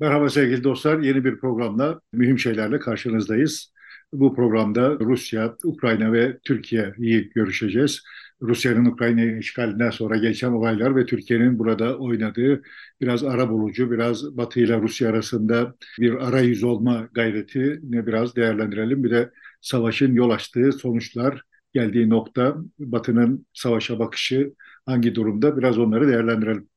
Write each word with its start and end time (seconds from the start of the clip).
Merhaba 0.00 0.28
sevgili 0.28 0.64
dostlar. 0.64 0.98
Yeni 0.98 1.24
bir 1.24 1.38
programla 1.38 2.00
mühim 2.12 2.38
şeylerle 2.38 2.78
karşınızdayız. 2.78 3.72
Bu 4.12 4.34
programda 4.34 4.98
Rusya, 5.00 5.56
Ukrayna 5.64 6.12
ve 6.12 6.38
Türkiye'yi 6.44 7.30
görüşeceğiz. 7.34 8.02
Rusya'nın 8.42 8.84
Ukrayna'yı 8.84 9.38
işgalinden 9.38 9.90
sonra 9.90 10.16
gelişen 10.16 10.52
olaylar 10.52 10.96
ve 10.96 11.06
Türkiye'nin 11.06 11.58
burada 11.58 11.98
oynadığı 11.98 12.62
biraz 13.00 13.24
ara 13.24 13.50
bulucu, 13.50 13.90
biraz 13.90 14.36
Batı 14.36 14.60
ile 14.60 14.80
Rusya 14.80 15.10
arasında 15.10 15.74
bir 16.00 16.28
arayüz 16.28 16.64
olma 16.64 17.08
gayretini 17.12 18.06
biraz 18.06 18.36
değerlendirelim. 18.36 19.04
Bir 19.04 19.10
de 19.10 19.30
savaşın 19.60 20.14
yol 20.14 20.30
açtığı 20.30 20.72
sonuçlar, 20.72 21.42
geldiği 21.74 22.10
nokta, 22.10 22.56
Batı'nın 22.78 23.46
savaşa 23.52 23.98
bakışı 23.98 24.52
hangi 24.86 25.14
durumda 25.14 25.56
biraz 25.56 25.78
onları 25.78 26.08
değerlendirelim. 26.08 26.68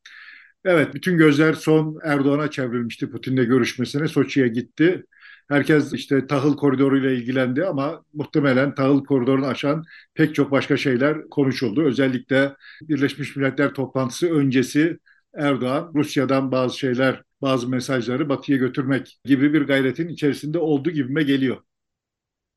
Evet, 0.64 0.94
bütün 0.94 1.18
gözler 1.18 1.52
son 1.52 1.98
Erdoğan'a 2.04 2.50
çevrilmişti 2.50 3.10
Putin'le 3.10 3.44
görüşmesine. 3.44 4.08
Soçi'ye 4.08 4.48
gitti. 4.48 5.04
Herkes 5.48 5.92
işte 5.92 6.26
tahıl 6.26 6.56
koridoru 6.56 6.98
ile 6.98 7.16
ilgilendi 7.16 7.64
ama 7.66 8.04
muhtemelen 8.12 8.74
tahıl 8.74 9.04
koridorunu 9.04 9.46
aşan 9.46 9.84
pek 10.14 10.34
çok 10.34 10.50
başka 10.50 10.76
şeyler 10.76 11.28
konuşuldu. 11.30 11.84
Özellikle 11.84 12.52
Birleşmiş 12.82 13.36
Milletler 13.36 13.74
toplantısı 13.74 14.30
öncesi 14.30 14.98
Erdoğan 15.34 15.92
Rusya'dan 15.94 16.52
bazı 16.52 16.78
şeyler, 16.78 17.22
bazı 17.42 17.68
mesajları 17.68 18.28
Batı'ya 18.28 18.58
götürmek 18.58 19.18
gibi 19.24 19.52
bir 19.52 19.62
gayretin 19.62 20.08
içerisinde 20.08 20.58
olduğu 20.58 20.90
gibime 20.90 21.22
geliyor. 21.22 21.56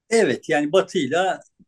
Evet 0.10 0.50
yani 0.50 0.72
Batı 0.72 0.98
ile 0.98 1.18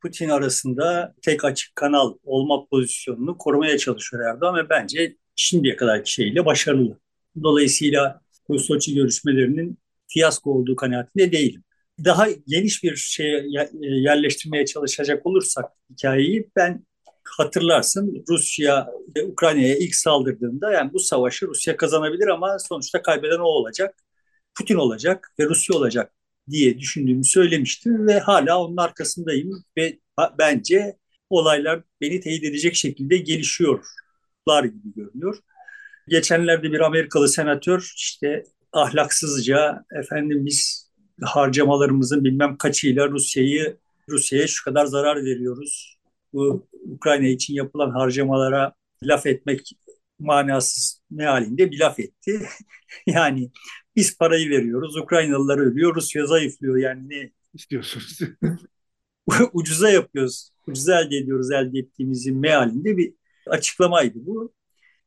Putin 0.01 0.29
arasında 0.29 1.15
tek 1.21 1.45
açık 1.45 1.75
kanal 1.75 2.13
olma 2.23 2.65
pozisyonunu 2.65 3.37
korumaya 3.37 3.77
çalışıyor 3.77 4.23
Erdoğan 4.25 4.55
ve 4.55 4.69
bence 4.69 5.15
şimdiye 5.37 5.75
kadarki 5.75 6.11
şeyle 6.13 6.45
başarılı. 6.45 6.99
Dolayısıyla 7.43 8.21
bu 8.49 8.59
Soçi 8.59 8.95
görüşmelerinin 8.95 9.77
fiyasko 10.07 10.51
olduğu 10.51 10.75
kanaatinde 10.75 11.31
değilim. 11.31 11.63
Daha 12.05 12.27
geniş 12.47 12.83
bir 12.83 12.95
şeye 12.95 13.45
yerleştirmeye 13.81 14.65
çalışacak 14.65 15.25
olursak 15.25 15.65
hikayeyi 15.89 16.49
ben 16.55 16.85
hatırlarsın 17.23 18.25
Rusya 18.29 18.89
Ukrayna'ya 19.25 19.77
ilk 19.77 19.95
saldırdığında 19.95 20.71
yani 20.71 20.93
bu 20.93 20.99
savaşı 20.99 21.47
Rusya 21.47 21.77
kazanabilir 21.77 22.27
ama 22.27 22.57
sonuçta 22.59 23.01
kaybeden 23.01 23.39
o 23.39 23.43
olacak. 23.43 23.95
Putin 24.57 24.75
olacak 24.75 25.31
ve 25.39 25.45
Rusya 25.45 25.75
olacak 25.77 26.13
diye 26.49 26.79
düşündüğümü 26.79 27.23
söylemiştim 27.23 28.07
ve 28.07 28.19
hala 28.19 28.63
onun 28.63 28.77
arkasındayım 28.77 29.63
ve 29.77 29.99
bence 30.39 30.97
olaylar 31.29 31.83
beni 32.01 32.19
teyit 32.19 32.43
edecek 32.43 32.75
şekilde 32.75 33.17
gelişiyorlar 34.47 34.63
gibi 34.63 34.93
görünüyor. 34.95 35.37
Geçenlerde 36.07 36.71
bir 36.71 36.79
Amerikalı 36.79 37.29
senatör 37.29 37.93
işte 37.95 38.43
ahlaksızca 38.71 39.85
efendim 39.99 40.45
biz 40.45 40.91
harcamalarımızın 41.21 42.23
bilmem 42.23 42.57
kaçıyla 42.57 43.09
Rusya'yı 43.09 43.77
Rusya'ya 44.09 44.47
şu 44.47 44.63
kadar 44.63 44.85
zarar 44.85 45.17
veriyoruz. 45.25 45.97
Bu 46.33 46.67
Ukrayna 46.85 47.27
için 47.27 47.53
yapılan 47.53 47.91
harcamalara 47.91 48.73
laf 49.03 49.25
etmek 49.25 49.71
manasız 50.19 51.01
mealinde 51.09 51.71
bir 51.71 51.79
laf 51.79 51.99
etti. 51.99 52.41
yani 53.07 53.51
biz 53.95 54.17
parayı 54.17 54.49
veriyoruz, 54.49 54.95
Ukraynalılar 54.95 55.57
ölüyor, 55.57 55.95
Rusya 55.95 56.25
zayıflıyor. 56.25 56.77
Yani 56.77 57.09
ne 57.09 57.31
istiyorsunuz? 57.53 58.19
ucuza 59.53 59.89
yapıyoruz, 59.89 60.51
ucuza 60.67 61.01
elde 61.01 61.17
ediyoruz 61.17 61.51
elde 61.51 61.79
ettiğimizin 61.79 62.37
mealinde 62.37 62.97
bir 62.97 63.13
açıklamaydı 63.49 64.17
bu. 64.25 64.53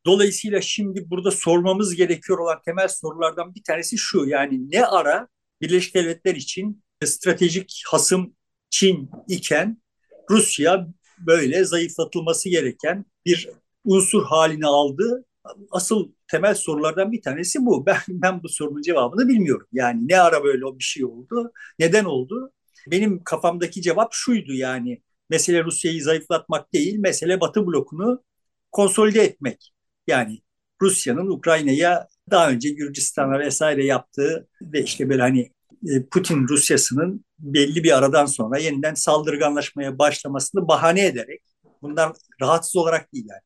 Dolayısıyla 0.05 0.61
şimdi 0.61 1.09
burada 1.09 1.31
sormamız 1.31 1.95
gerekiyor 1.95 2.39
olan 2.39 2.61
temel 2.65 2.87
sorulardan 2.87 3.55
bir 3.55 3.63
tanesi 3.63 3.97
şu. 3.97 4.25
Yani 4.25 4.71
ne 4.71 4.85
ara 4.85 5.27
Birleşik 5.61 5.95
Devletler 5.95 6.35
için 6.35 6.83
stratejik 7.05 7.83
hasım 7.87 8.35
Çin 8.69 9.09
iken 9.27 9.81
Rusya 10.29 10.87
böyle 11.19 11.63
zayıflatılması 11.63 12.49
gereken 12.49 13.05
bir 13.25 13.49
unsur 13.85 14.25
haline 14.25 14.65
aldı. 14.65 15.25
Asıl 15.71 16.11
temel 16.27 16.55
sorulardan 16.55 17.11
bir 17.11 17.21
tanesi 17.21 17.65
bu. 17.65 17.85
Ben, 17.85 17.97
ben 18.09 18.43
bu 18.43 18.49
sorunun 18.49 18.81
cevabını 18.81 19.27
bilmiyorum. 19.27 19.67
Yani 19.71 20.07
ne 20.07 20.19
ara 20.19 20.43
böyle 20.43 20.79
bir 20.79 20.83
şey 20.83 21.05
oldu, 21.05 21.51
neden 21.79 22.05
oldu? 22.05 22.51
Benim 22.87 23.23
kafamdaki 23.23 23.81
cevap 23.81 24.13
şuydu 24.13 24.53
yani. 24.53 25.01
Mesele 25.29 25.63
Rusya'yı 25.63 26.03
zayıflatmak 26.03 26.73
değil, 26.73 26.95
mesele 26.97 27.41
Batı 27.41 27.67
blokunu 27.67 28.23
konsolide 28.71 29.21
etmek. 29.23 29.73
Yani 30.07 30.41
Rusya'nın 30.81 31.27
Ukrayna'ya 31.27 32.07
daha 32.31 32.49
önce 32.49 32.69
Gürcistan'a 32.69 33.39
vesaire 33.39 33.85
yaptığı 33.85 34.47
ve 34.61 34.83
işte 34.83 35.09
böyle 35.09 35.21
hani 35.21 35.51
e, 35.89 36.05
Putin 36.11 36.47
Rusya'sının 36.47 37.25
belli 37.39 37.83
bir 37.83 37.97
aradan 37.97 38.25
sonra 38.25 38.57
yeniden 38.57 38.93
saldırganlaşmaya 38.93 39.99
başlamasını 39.99 40.67
bahane 40.67 41.05
ederek 41.05 41.41
bundan 41.81 42.13
rahatsız 42.41 42.75
olarak 42.75 43.13
değil 43.13 43.25
yani. 43.29 43.41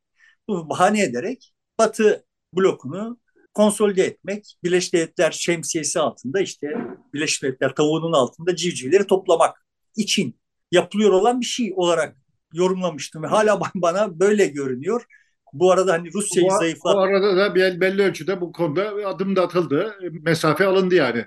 Bunu 0.47 0.69
bahane 0.69 1.03
ederek 1.03 1.53
Batı 1.79 2.25
blokunu 2.53 3.19
konsolide 3.53 4.03
etmek, 4.05 4.57
Birleşik 4.63 4.93
Devletler 4.93 5.31
şemsiyesi 5.31 5.99
altında 5.99 6.39
işte 6.39 6.67
Birleşik 7.13 7.43
Devletler 7.43 7.75
tavuğunun 7.75 8.13
altında 8.13 8.55
civcivleri 8.55 9.07
toplamak 9.07 9.65
için 9.95 10.39
yapılıyor 10.71 11.11
olan 11.11 11.41
bir 11.41 11.45
şey 11.45 11.73
olarak 11.75 12.17
yorumlamıştım 12.55 13.23
ve 13.23 13.27
hala 13.27 13.59
bana 13.75 14.19
böyle 14.19 14.47
görünüyor. 14.47 15.05
Bu 15.53 15.71
arada 15.71 15.93
hani 15.93 16.13
Rusya'yı 16.13 16.51
zayıflat... 16.59 16.95
Bu 16.95 16.99
arada 16.99 17.37
da 17.37 17.55
belli 17.55 18.01
ölçüde 18.01 18.41
bu 18.41 18.51
konuda 18.51 18.89
adım 19.05 19.35
da 19.35 19.41
atıldı. 19.41 19.95
Mesafe 20.21 20.65
alındı 20.65 20.95
yani. 20.95 21.25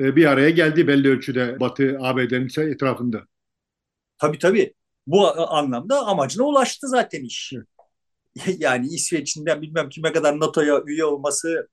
E, 0.00 0.16
bir 0.16 0.26
araya 0.26 0.50
geldi 0.50 0.88
belli 0.88 1.08
ölçüde 1.08 1.60
Batı 1.60 1.98
ABD'nin 2.00 2.72
etrafında. 2.72 3.26
Tabii 4.18 4.38
tabii. 4.38 4.74
Bu 5.06 5.52
anlamda 5.52 6.06
amacına 6.06 6.44
ulaştı 6.44 6.88
zaten 6.88 7.24
iş. 7.24 7.52
yani 8.58 8.86
İsveç'inden 8.86 9.62
bilmem 9.62 9.88
kime 9.88 10.12
kadar 10.12 10.40
NATO'ya 10.40 10.82
üye 10.86 11.04
olması 11.04 11.68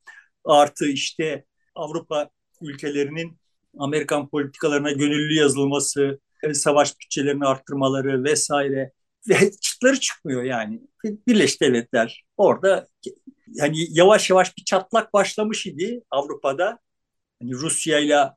artı 0.45 0.85
işte 0.85 1.45
Avrupa 1.75 2.29
ülkelerinin 2.61 3.39
Amerikan 3.79 4.29
politikalarına 4.29 4.91
gönüllü 4.91 5.33
yazılması, 5.33 6.19
savaş 6.53 6.99
bütçelerini 6.99 7.45
arttırmaları 7.45 8.23
vesaire 8.23 8.91
ve 9.29 9.51
çıtları 9.61 9.99
çıkmıyor 9.99 10.43
yani. 10.43 10.81
Birleşik 11.03 11.61
Devletler 11.61 12.23
orada 12.37 12.87
yani 13.47 13.77
yavaş 13.89 14.29
yavaş 14.29 14.57
bir 14.57 14.63
çatlak 14.63 15.13
başlamış 15.13 15.65
idi 15.65 16.01
Avrupa'da. 16.11 16.79
Hani 17.41 17.53
Rusya 17.53 17.99
ile 17.99 18.29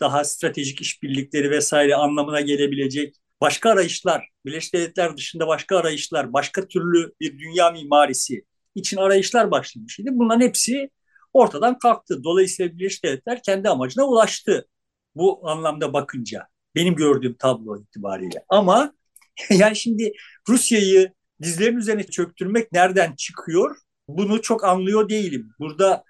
daha 0.00 0.24
stratejik 0.24 0.80
işbirlikleri 0.80 1.50
vesaire 1.50 1.94
anlamına 1.94 2.40
gelebilecek 2.40 3.16
başka 3.40 3.70
arayışlar, 3.70 4.28
Birleşik 4.46 4.74
Devletler 4.74 5.16
dışında 5.16 5.46
başka 5.46 5.76
arayışlar, 5.78 6.32
başka 6.32 6.68
türlü 6.68 7.12
bir 7.20 7.38
dünya 7.38 7.70
mimarisi 7.70 8.44
için 8.74 8.96
arayışlar 8.96 9.50
başlamış 9.50 9.98
idi. 9.98 10.10
Bunların 10.12 10.40
hepsi 10.40 10.90
ortadan 11.32 11.78
kalktı. 11.78 12.24
Dolayısıyla 12.24 12.78
Birleşik 12.78 13.04
Devletler 13.04 13.42
kendi 13.42 13.68
amacına 13.68 14.04
ulaştı 14.04 14.68
bu 15.14 15.48
anlamda 15.48 15.92
bakınca. 15.92 16.46
Benim 16.74 16.94
gördüğüm 16.94 17.34
tablo 17.34 17.80
itibariyle. 17.80 18.44
Ama 18.48 18.94
yani 19.50 19.76
şimdi 19.76 20.12
Rusya'yı 20.48 21.12
dizlerin 21.42 21.76
üzerine 21.76 22.04
çöktürmek 22.04 22.72
nereden 22.72 23.14
çıkıyor? 23.16 23.76
Bunu 24.08 24.42
çok 24.42 24.64
anlıyor 24.64 25.08
değilim. 25.08 25.50
Burada 25.58 26.04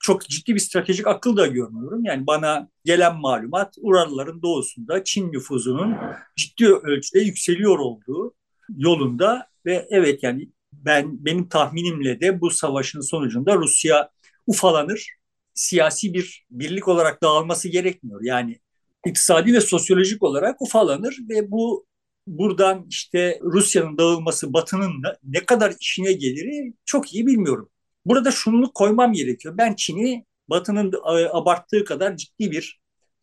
çok 0.00 0.28
ciddi 0.28 0.54
bir 0.54 0.60
stratejik 0.60 1.06
akıl 1.06 1.36
da 1.36 1.46
görmüyorum. 1.46 2.04
Yani 2.04 2.26
bana 2.26 2.68
gelen 2.84 3.16
malumat 3.16 3.74
Uralların 3.80 4.42
doğusunda 4.42 5.04
Çin 5.04 5.32
nüfuzunun 5.32 5.96
ciddi 6.36 6.66
ölçüde 6.66 7.20
yükseliyor 7.20 7.78
olduğu 7.78 8.34
yolunda 8.76 9.48
ve 9.66 9.86
evet 9.90 10.22
yani 10.22 10.48
ben 10.72 11.24
benim 11.24 11.48
tahminimle 11.48 12.20
de 12.20 12.40
bu 12.40 12.50
savaşın 12.50 13.00
sonucunda 13.00 13.56
Rusya 13.56 14.10
ufalanır. 14.46 15.16
Siyasi 15.54 16.14
bir 16.14 16.46
birlik 16.50 16.88
olarak 16.88 17.22
dağılması 17.22 17.68
gerekmiyor. 17.68 18.20
Yani 18.22 18.58
iktisadi 19.06 19.54
ve 19.54 19.60
sosyolojik 19.60 20.22
olarak 20.22 20.62
ufalanır 20.62 21.18
ve 21.30 21.50
bu 21.50 21.86
buradan 22.26 22.86
işte 22.90 23.40
Rusya'nın 23.42 23.98
dağılması 23.98 24.52
Batı'nın 24.52 25.02
ne 25.24 25.44
kadar 25.44 25.74
işine 25.80 26.12
gelir 26.12 26.72
çok 26.84 27.14
iyi 27.14 27.26
bilmiyorum. 27.26 27.70
Burada 28.04 28.30
şunu 28.30 28.72
koymam 28.72 29.12
gerekiyor. 29.12 29.54
Ben 29.58 29.74
Çin'i 29.74 30.24
Batı'nın 30.48 30.92
abarttığı 31.32 31.84
kadar 31.84 32.16
ciddi 32.16 32.50
bir 32.50 32.80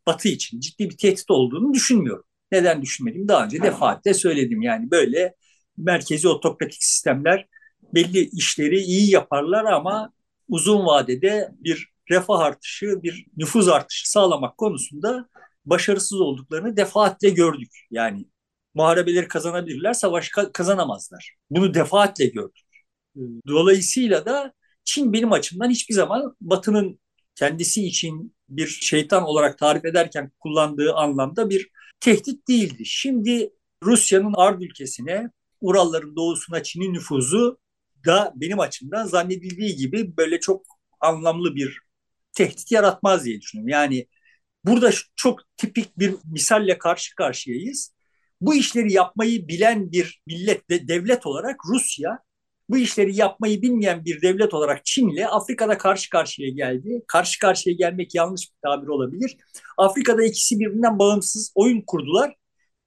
Batı 0.08 0.28
için 0.28 0.60
ciddi 0.60 0.90
bir 0.90 0.98
tehdit 0.98 1.32
olduğunu 1.32 1.74
düşünmüyorum. 1.74 2.24
Neden 2.52 2.82
düşünmedim? 2.82 3.28
Daha 3.28 3.46
önce 3.46 3.62
defaatle 3.62 4.14
söyledim. 4.14 4.62
Yani 4.62 4.92
böyle 4.92 5.36
merkezi 5.78 6.28
otokratik 6.28 6.84
sistemler 6.84 7.48
belli 7.94 8.30
işleri 8.30 8.80
iyi 8.80 9.12
yaparlar 9.12 9.66
ama 9.66 10.14
uzun 10.48 10.86
vadede 10.86 11.52
bir 11.60 11.94
refah 12.12 12.40
artışı, 12.40 13.04
bir 13.04 13.26
nüfuz 13.38 13.68
artışı 13.68 14.12
sağlamak 14.12 14.58
konusunda 14.58 15.30
başarısız 15.66 16.22
olduklarını 16.22 16.78
defaatle 16.78 17.30
gördük. 17.30 17.72
Yani 17.92 18.26
muharebeleri 18.74 19.28
kazanabilirler, 19.28 19.94
savaş 19.94 20.30
kazanamazlar. 20.54 21.36
Bunu 21.50 21.74
defaatle 21.74 22.26
gördük. 22.26 22.66
Dolayısıyla 23.48 24.26
da 24.26 24.54
Çin 24.84 25.14
benim 25.14 25.32
açımdan 25.32 25.70
hiçbir 25.70 25.94
zaman 25.94 26.36
Batı'nın 26.42 27.00
kendisi 27.36 27.86
için 27.86 28.36
bir 28.50 28.68
şeytan 28.68 29.24
olarak 29.24 29.58
tarif 29.58 29.86
ederken 29.86 30.32
kullandığı 30.40 30.94
anlamda 30.94 31.50
bir 31.50 31.70
tehdit 32.00 32.48
değildi. 32.48 32.86
Şimdi 32.86 33.50
Rusya'nın 33.84 34.34
Ard 34.38 34.62
ülkesine, 34.62 35.30
Uralların 35.62 36.16
doğusuna 36.16 36.64
Çin'in 36.64 36.94
nüfuzu 36.94 37.58
da 38.06 38.34
benim 38.36 38.60
açımdan 38.60 39.06
zannedildiği 39.06 39.76
gibi 39.76 40.18
böyle 40.18 40.40
çok 40.40 40.66
anlamlı 41.00 41.56
bir 41.56 41.80
tehdit 42.34 42.72
yaratmaz 42.72 43.26
diye 43.26 43.42
düşünüyorum. 43.42 43.70
Yani 43.70 44.08
burada 44.66 44.92
çok 45.16 45.40
tipik 45.58 46.00
bir 46.00 46.16
misalle 46.32 46.78
karşı 46.78 47.16
karşıyayız. 47.16 47.94
Bu 48.42 48.56
işleri 48.56 48.94
yapmayı 48.94 49.48
bilen 49.48 49.92
bir 49.92 50.22
millet, 50.28 50.70
devlet 50.70 51.26
olarak 51.26 51.60
Rusya, 51.70 52.20
bu 52.70 52.78
işleri 52.78 53.16
yapmayı 53.16 53.62
bilmeyen 53.62 54.06
bir 54.06 54.22
devlet 54.22 54.54
olarak 54.54 54.86
Çin'le 54.86 55.26
Afrika'da 55.30 55.78
karşı 55.78 56.10
karşıya 56.10 56.50
geldi. 56.50 57.02
Karşı 57.08 57.40
karşıya 57.40 57.76
gelmek 57.76 58.16
yanlış 58.16 58.52
bir 58.52 58.58
tabir 58.62 58.88
olabilir. 58.88 59.38
Afrika'da 59.78 60.24
ikisi 60.24 60.60
birbirinden 60.60 61.00
bağımsız 61.00 61.52
oyun 61.56 61.82
kurdular 61.88 62.36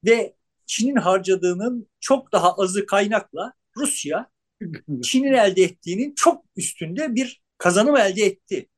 ve 0.05 0.34
Çin'in 0.67 0.96
harcadığının 0.96 1.88
çok 2.00 2.32
daha 2.32 2.52
azı 2.52 2.87
kaynakla 2.87 3.52
Rusya 3.76 4.31
Çin'in 5.02 5.32
elde 5.32 5.62
ettiğinin 5.62 6.14
çok 6.14 6.44
üstünde 6.56 7.14
bir 7.14 7.43
kazanım 7.58 7.96
elde 7.96 8.22
etti 8.22 8.69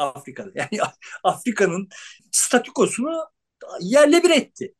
Afrika'da. 0.00 0.50
Yani 0.54 0.90
Afrika'nın 1.24 1.88
statükosunu 2.32 3.24
yerle 3.80 4.22
bir 4.22 4.30
etti. 4.30 4.74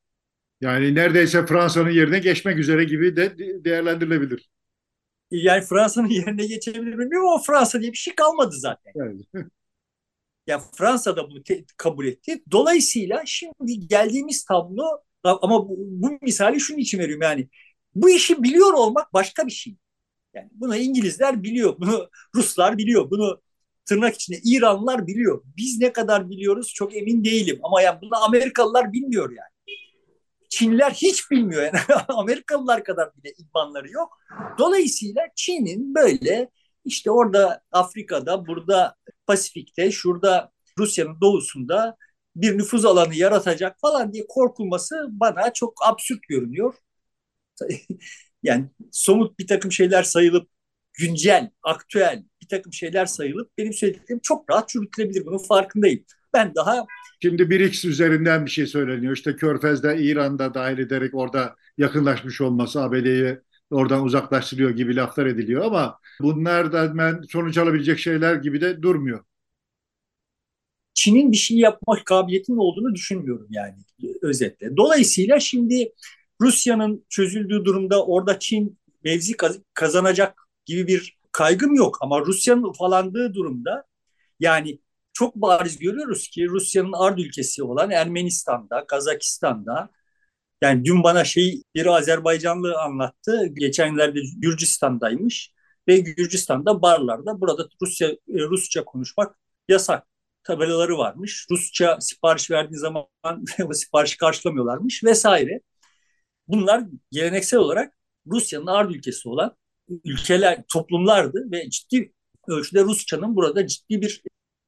Yani 0.61 0.95
neredeyse 0.95 1.47
Fransa'nın 1.47 1.91
yerine 1.91 2.19
geçmek 2.19 2.59
üzere 2.59 2.85
gibi 2.85 3.17
de 3.17 3.39
değerlendirilebilir. 3.65 4.51
Yani 5.31 5.65
Fransa'nın 5.65 6.09
yerine 6.09 6.47
geçebilir 6.47 6.99
bilmiyorum 6.99 7.29
ama 7.29 7.43
Fransa 7.43 7.81
diye 7.81 7.93
bir 7.93 7.97
şey 7.97 8.15
kalmadı 8.15 8.57
zaten. 8.57 8.93
Evet. 8.97 9.21
yani 10.47 10.63
Fransa 10.77 11.17
da 11.17 11.31
bunu 11.31 11.43
kabul 11.77 12.07
etti. 12.07 12.43
Dolayısıyla 12.51 13.23
şimdi 13.27 13.89
geldiğimiz 13.89 14.45
tablo 14.45 14.85
ama 15.25 15.69
bu, 15.69 15.77
bu 15.79 16.19
misali 16.23 16.61
şunun 16.61 16.79
için 16.79 16.99
veriyorum 16.99 17.23
yani 17.23 17.49
bu 17.95 18.11
işi 18.11 18.43
biliyor 18.43 18.73
olmak 18.73 19.15
başka 19.15 19.47
bir 19.47 19.53
şey. 19.53 19.77
Yani 20.35 20.49
bunu 20.53 20.77
İngilizler 20.77 21.43
biliyor, 21.43 21.77
bunu 21.81 22.11
Ruslar 22.35 22.79
biliyor, 22.79 23.11
bunu 23.11 23.43
tırnak 23.91 24.15
içinde 24.15 24.39
İranlılar 24.45 25.07
biliyor. 25.07 25.43
Biz 25.57 25.79
ne 25.79 25.93
kadar 25.93 26.31
biliyoruz 26.31 26.73
çok 26.75 26.97
emin 26.97 27.25
değilim 27.25 27.61
ama 27.63 27.83
yani 27.83 27.99
bunu 28.03 28.25
Amerikalılar 28.25 28.93
bilmiyor 28.93 29.31
yani. 29.31 29.79
Çinliler 30.51 30.91
hiç 30.91 31.31
bilmiyor 31.31 31.63
yani 31.63 31.79
Amerikalılar 32.09 32.85
kadar 32.85 33.11
bile 33.17 33.33
idmanları 33.39 33.91
yok. 33.91 34.19
Dolayısıyla 34.59 35.23
Çin'in 35.37 35.95
böyle 35.95 36.51
işte 36.85 37.11
orada 37.11 37.63
Afrika'da, 37.73 38.47
burada 38.47 38.95
Pasifik'te, 39.27 39.91
şurada 39.91 40.53
Rusya'nın 40.79 41.21
doğusunda 41.21 41.97
bir 42.37 42.59
nüfuz 42.59 42.85
alanı 42.85 43.15
yaratacak 43.15 43.81
falan 43.81 44.13
diye 44.13 44.27
korkulması 44.29 45.07
bana 45.11 45.53
çok 45.53 45.75
absürt 45.87 46.23
görünüyor. 46.29 46.75
yani 48.43 48.71
somut 48.93 49.39
bir 49.39 49.47
takım 49.47 49.73
şeyler 49.73 50.03
sayılıp 50.03 50.49
güncel, 50.93 51.51
aktüel 51.63 52.25
takım 52.51 52.73
şeyler 52.73 53.07
sayılıp 53.07 53.51
benim 53.59 53.73
söylediklerim 53.73 54.21
çok 54.23 54.51
rahat 54.51 54.69
çürütülebilir. 54.69 55.27
Bunun 55.27 55.39
farkındayım. 55.39 56.05
Ben 56.35 56.55
daha 56.55 56.87
Şimdi 57.23 57.51
bir 57.51 57.61
X 57.61 57.85
üzerinden 57.85 58.47
bir 58.47 58.51
şey 58.51 58.67
söyleniyor. 58.67 59.17
İşte 59.17 59.37
Körfez'de 59.37 59.97
İran'da 59.99 60.55
dahil 60.55 60.79
ederek 60.79 61.15
orada 61.15 61.57
yakınlaşmış 61.79 62.41
olması 62.41 62.83
ABD'yi 62.83 63.39
oradan 63.71 64.05
uzaklaştırıyor 64.05 64.71
gibi 64.71 64.97
laflar 64.97 65.27
ediliyor 65.27 65.65
ama 65.65 65.99
bunlar 66.21 66.73
da 66.73 66.99
ben 66.99 67.23
sonuç 67.29 67.59
alabilecek 67.59 67.99
şeyler 67.99 68.35
gibi 68.35 68.61
de 68.61 68.83
durmuyor. 68.83 69.25
Çin'in 70.95 71.33
bir 71.33 71.37
şey 71.37 71.57
yapma 71.57 72.05
kabiliyetinin 72.05 72.57
olduğunu 72.57 72.95
düşünmüyorum 72.95 73.47
yani 73.51 73.75
özetle. 74.23 74.77
Dolayısıyla 74.77 75.41
şimdi 75.41 75.93
Rusya'nın 76.41 77.05
çözüldüğü 77.09 77.65
durumda 77.65 78.07
orada 78.07 78.39
Çin 78.39 78.79
mevzi 79.05 79.37
kazanacak 79.75 80.49
gibi 80.65 80.87
bir 80.87 81.20
kaygım 81.33 81.75
yok. 81.75 81.99
Ama 82.01 82.21
Rusya'nın 82.21 82.63
ufalandığı 82.63 83.35
durumda 83.35 83.85
yani 84.41 84.81
çok 85.13 85.37
bariz 85.37 85.79
görüyoruz 85.79 86.29
ki 86.29 86.47
Rusya'nın 86.49 86.93
ard 86.93 87.19
ülkesi 87.19 87.63
olan 87.63 87.91
Ermenistan'da, 87.91 88.87
Kazakistan'da 88.87 89.91
yani 90.63 90.85
dün 90.85 91.03
bana 91.03 91.25
şey 91.25 91.63
bir 91.75 91.87
Azerbaycanlı 91.87 92.79
anlattı. 92.81 93.47
Geçenlerde 93.47 94.21
Gürcistan'daymış 94.37 95.53
ve 95.89 95.99
Gürcistan'da 95.99 96.83
barlarda 96.83 97.41
burada 97.41 97.69
Rusya 97.83 98.11
Rusça 98.29 98.85
konuşmak 98.85 99.39
yasak 99.69 100.07
tabelaları 100.45 100.99
varmış. 100.99 101.47
Rusça 101.51 102.01
sipariş 102.01 102.51
verdiği 102.51 102.77
zaman 102.77 103.07
o 103.67 103.73
siparişi 103.73 104.19
karşılamıyorlarmış 104.19 105.05
vesaire. 105.05 105.61
Bunlar 106.49 106.85
geleneksel 107.13 107.61
olarak 107.61 107.95
Rusya'nın 108.27 108.67
ard 108.67 108.91
ülkesi 108.91 109.29
olan 109.29 109.57
ülkeler, 110.05 110.65
toplumlardı 110.73 111.49
ve 111.53 111.71
ciddi 111.71 112.13
ölçüde 112.49 112.83
Rusçanın 112.83 113.37
burada 113.37 113.67
ciddi 113.67 114.03
bir 114.03 114.23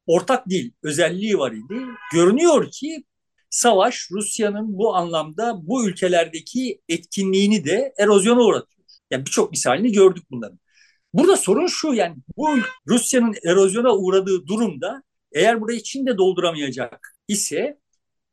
ortak 0.07 0.49
dil 0.49 0.71
özelliği 0.83 1.37
var 1.37 1.51
idi. 1.51 1.85
Görünüyor 2.13 2.71
ki 2.71 3.03
savaş 3.49 4.07
Rusya'nın 4.11 4.77
bu 4.77 4.95
anlamda 4.95 5.67
bu 5.67 5.87
ülkelerdeki 5.87 6.81
etkinliğini 6.89 7.65
de 7.65 7.93
erozyona 7.97 8.41
uğratıyor. 8.41 8.87
Yani 9.11 9.25
birçok 9.25 9.51
misalini 9.51 9.91
gördük 9.91 10.23
bunların. 10.31 10.59
Burada 11.13 11.37
sorun 11.37 11.67
şu 11.67 11.93
yani 11.93 12.15
bu 12.37 12.49
Rusya'nın 12.87 13.35
erozyona 13.45 13.95
uğradığı 13.95 14.47
durumda 14.47 15.03
eğer 15.31 15.61
burayı 15.61 15.83
Çin 15.83 16.05
de 16.05 16.17
dolduramayacak 16.17 17.17
ise 17.27 17.79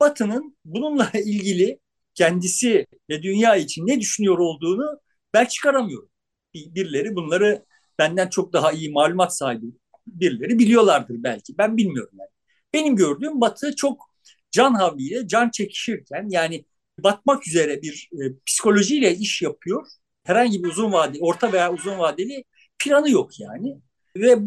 Batı'nın 0.00 0.56
bununla 0.64 1.10
ilgili 1.24 1.80
kendisi 2.14 2.86
ve 3.10 3.22
dünya 3.22 3.56
için 3.56 3.86
ne 3.86 4.00
düşünüyor 4.00 4.38
olduğunu 4.38 5.00
ben 5.34 5.44
çıkaramıyorum. 5.44 6.10
Birileri 6.54 7.16
bunları 7.16 7.64
benden 7.98 8.28
çok 8.28 8.52
daha 8.52 8.72
iyi 8.72 8.92
malumat 8.92 9.36
sahibi 9.36 9.66
birileri 10.06 10.58
biliyorlardır 10.58 11.16
belki. 11.18 11.58
Ben 11.58 11.76
bilmiyorum 11.76 12.12
yani. 12.18 12.30
Benim 12.74 12.96
gördüğüm 12.96 13.40
Batı 13.40 13.76
çok 13.76 14.10
can 14.50 14.74
havliyle 14.74 15.28
can 15.28 15.50
çekişirken 15.50 16.26
yani 16.30 16.64
batmak 16.98 17.48
üzere 17.48 17.82
bir 17.82 18.10
e, 18.12 18.22
psikolojiyle 18.46 19.14
iş 19.14 19.42
yapıyor. 19.42 19.86
Herhangi 20.24 20.64
bir 20.64 20.68
uzun 20.68 20.92
vadeli, 20.92 21.22
orta 21.22 21.52
veya 21.52 21.72
uzun 21.72 21.98
vadeli 21.98 22.44
planı 22.78 23.10
yok 23.10 23.40
yani. 23.40 23.80
Ve 24.16 24.38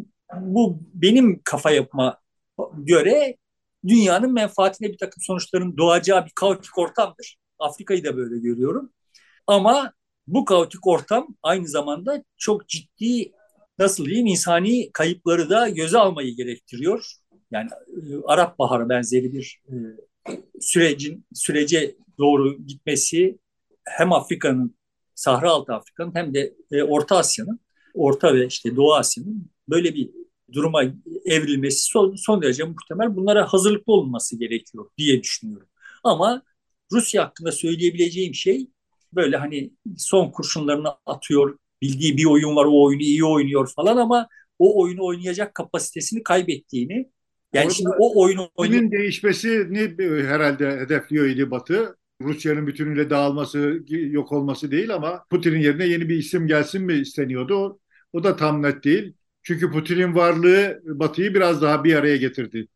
bu 0.41 0.79
benim 0.93 1.41
kafa 1.43 1.71
yapma 1.71 2.21
göre 2.77 3.37
dünyanın 3.87 4.33
menfaatine 4.33 4.89
bir 4.89 4.97
takım 4.97 5.23
sonuçların 5.23 5.77
doğacağı 5.77 6.25
bir 6.25 6.31
kaotik 6.35 6.77
ortamdır. 6.77 7.37
Afrika'yı 7.59 8.03
da 8.03 8.17
böyle 8.17 8.39
görüyorum. 8.39 8.93
Ama 9.47 9.93
bu 10.27 10.45
kaotik 10.45 10.87
ortam 10.87 11.27
aynı 11.43 11.67
zamanda 11.67 12.23
çok 12.37 12.67
ciddi 12.67 13.31
nasıl 13.79 14.05
diyeyim 14.05 14.27
insani 14.27 14.91
kayıpları 14.91 15.49
da 15.49 15.69
göze 15.69 15.97
almayı 15.97 16.35
gerektiriyor. 16.35 17.13
Yani 17.51 17.69
e, 17.87 17.99
Arap 18.25 18.59
Baharı 18.59 18.89
benzeri 18.89 19.33
bir 19.33 19.61
e, 19.67 19.73
sürecin 20.59 21.25
sürece 21.33 21.95
doğru 22.17 22.57
gitmesi 22.65 23.39
hem 23.85 24.13
Afrika'nın 24.13 24.75
Sahra 25.15 25.51
Altı 25.51 25.73
Afrika'nın 25.73 26.15
hem 26.15 26.33
de 26.33 26.53
e, 26.71 26.83
Orta 26.83 27.17
Asya'nın 27.17 27.59
Orta 27.93 28.33
ve 28.33 28.47
işte 28.47 28.75
Doğu 28.75 28.93
Asya'nın 28.93 29.49
böyle 29.69 29.95
bir 29.95 30.09
duruma 30.53 30.83
evrilmesi 31.25 31.83
son, 31.83 32.15
son 32.15 32.41
derece 32.41 32.63
muhtemel. 32.63 33.15
Bunlara 33.15 33.53
hazırlıklı 33.53 33.93
olunması 33.93 34.39
gerekiyor 34.39 34.89
diye 34.97 35.23
düşünüyorum. 35.23 35.67
Ama 36.03 36.43
Rusya 36.91 37.23
hakkında 37.23 37.51
söyleyebileceğim 37.51 38.33
şey 38.33 38.67
böyle 39.15 39.37
hani 39.37 39.71
son 39.97 40.31
kurşunlarını 40.31 40.89
atıyor, 41.05 41.57
bildiği 41.81 42.17
bir 42.17 42.25
oyun 42.25 42.55
var 42.55 42.65
o 42.65 42.83
oyunu 42.83 43.01
iyi 43.01 43.25
oynuyor 43.25 43.71
falan 43.75 43.97
ama 43.97 44.27
o 44.59 44.81
oyunu 44.81 45.05
oynayacak 45.05 45.55
kapasitesini 45.55 46.23
kaybettiğini 46.23 47.11
yani 47.53 47.65
Orada 47.65 47.73
şimdi 47.73 47.89
o 47.99 48.21
oyunu 48.21 48.49
oyunun 48.55 48.91
değişmesini 48.91 49.97
herhalde 50.27 50.71
hedefliyor 50.71 51.25
idi 51.25 51.51
Batı. 51.51 51.97
Rusya'nın 52.21 52.67
bütünüyle 52.67 53.09
dağılması, 53.09 53.79
yok 53.87 54.31
olması 54.31 54.71
değil 54.71 54.95
ama 54.95 55.25
Putin'in 55.29 55.59
yerine 55.59 55.85
yeni 55.85 56.09
bir 56.09 56.17
isim 56.17 56.47
gelsin 56.47 56.81
mi 56.81 56.93
isteniyordu. 56.93 57.55
O, 57.55 57.79
o 58.13 58.23
da 58.23 58.35
tam 58.35 58.63
net 58.63 58.83
değil. 58.83 59.13
Çünkü 59.43 59.71
Putin'in 59.71 60.15
varlığı 60.15 60.81
Batı'yı 60.85 61.33
biraz 61.33 61.61
daha 61.61 61.83
bir 61.83 61.95
araya 61.95 62.17
getirdi. 62.17 62.67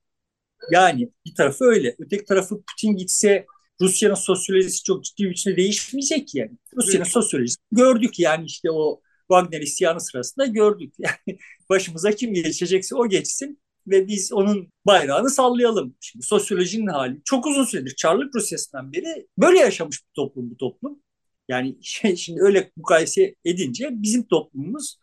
Yani 0.71 1.11
bir 1.25 1.35
tarafı 1.35 1.65
öyle. 1.65 1.95
Öteki 1.99 2.25
tarafı 2.25 2.61
Putin 2.61 2.95
gitse 2.95 3.45
Rusya'nın 3.81 4.15
sosyolojisi 4.15 4.83
çok 4.83 5.03
ciddi 5.03 5.23
bir 5.23 5.29
biçimde 5.29 5.57
değişmeyecek 5.57 6.35
yani. 6.35 6.57
Rusya'nın 6.77 7.03
evet. 7.03 7.13
sosyolojisi 7.13 7.57
gördük 7.71 8.19
yani 8.19 8.45
işte 8.45 8.71
o 8.71 9.01
Wagner 9.27 9.61
isyanı 9.61 10.01
sırasında 10.01 10.45
gördük. 10.45 10.93
Yani 10.99 11.39
başımıza 11.69 12.11
kim 12.11 12.33
geçecekse 12.33 12.95
o 12.95 13.09
geçsin 13.09 13.59
ve 13.87 14.07
biz 14.07 14.33
onun 14.33 14.71
bayrağını 14.85 15.29
sallayalım. 15.29 15.95
Şimdi 15.99 16.25
sosyolojinin 16.25 16.87
hali 16.87 17.21
çok 17.25 17.45
uzun 17.45 17.63
süredir 17.63 17.95
Çarlık 17.95 18.35
Rusyası'ndan 18.35 18.93
beri 18.93 19.27
böyle 19.37 19.59
yaşamış 19.59 20.01
bir 20.01 20.13
toplum 20.15 20.51
bu 20.51 20.57
toplum. 20.57 20.99
Yani 21.47 21.77
şey, 21.81 22.15
şimdi 22.15 22.41
öyle 22.41 22.71
mukayese 22.77 23.35
edince 23.45 23.89
bizim 23.91 24.27
toplumumuz 24.27 24.97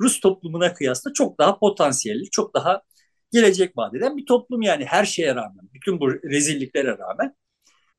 Rus 0.00 0.20
toplumuna 0.20 0.74
kıyasla 0.74 1.12
çok 1.12 1.38
daha 1.38 1.58
potansiyelli, 1.58 2.30
çok 2.30 2.54
daha 2.54 2.82
gelecek 3.32 3.76
vaat 3.76 3.94
eden 3.94 4.16
bir 4.16 4.26
toplum 4.26 4.62
yani 4.62 4.84
her 4.84 5.04
şeye 5.04 5.34
rağmen, 5.34 5.68
bütün 5.74 6.00
bu 6.00 6.10
rezilliklere 6.10 6.98
rağmen. 6.98 7.34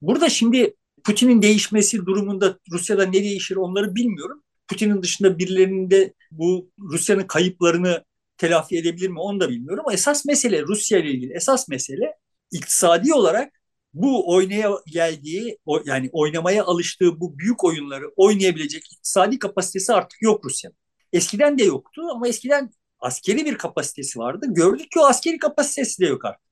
Burada 0.02 0.30
şimdi 0.30 0.76
Putin'in 1.04 1.42
değişmesi 1.42 2.06
durumunda 2.06 2.60
Rusya'da 2.72 3.06
ne 3.06 3.14
değişir 3.14 3.56
onları 3.56 3.96
bilmiyorum. 3.96 4.44
Putin'in 4.68 5.04
dışında 5.04 5.40
birilerinin 5.40 5.90
de 5.92 6.14
bu 6.32 6.72
Rusya'nın 6.80 7.24
kayıplarını 7.24 8.04
telafi 8.38 8.78
edebilir 8.78 9.10
mi 9.10 9.20
onu 9.20 9.40
da 9.40 9.50
bilmiyorum. 9.50 9.84
Ama 9.88 9.94
esas 9.94 10.26
mesele 10.26 10.62
Rusya 10.62 11.00
ile 11.00 11.12
ilgili 11.12 11.34
esas 11.34 11.68
mesele 11.70 12.16
iktisadi 12.52 13.14
olarak 13.14 13.54
bu 13.94 14.34
oynaya 14.34 14.72
geldiği 14.88 15.58
yani 15.86 16.10
oynamaya 16.12 16.64
alıştığı 16.66 17.20
bu 17.20 17.38
büyük 17.40 17.64
oyunları 17.64 18.12
oynayabilecek 18.16 18.84
iktisadi 18.94 19.40
kapasitesi 19.40 19.94
artık 19.94 20.22
yok 20.22 20.46
Rusya'nın. 20.46 20.78
Eskiden 21.14 21.58
de 21.58 21.64
yoktu 21.64 22.02
ama 22.12 22.28
eskiden 22.28 22.70
askeri 23.00 23.46
bir 23.46 23.58
kapasitesi 23.58 24.20
vardı. 24.20 24.46
Gördük 24.50 24.92
ki 24.92 25.00
o 25.00 25.06
askeri 25.06 25.38
kapasitesi 25.38 26.02
de 26.02 26.06
yok 26.06 26.26
artık. 26.26 26.50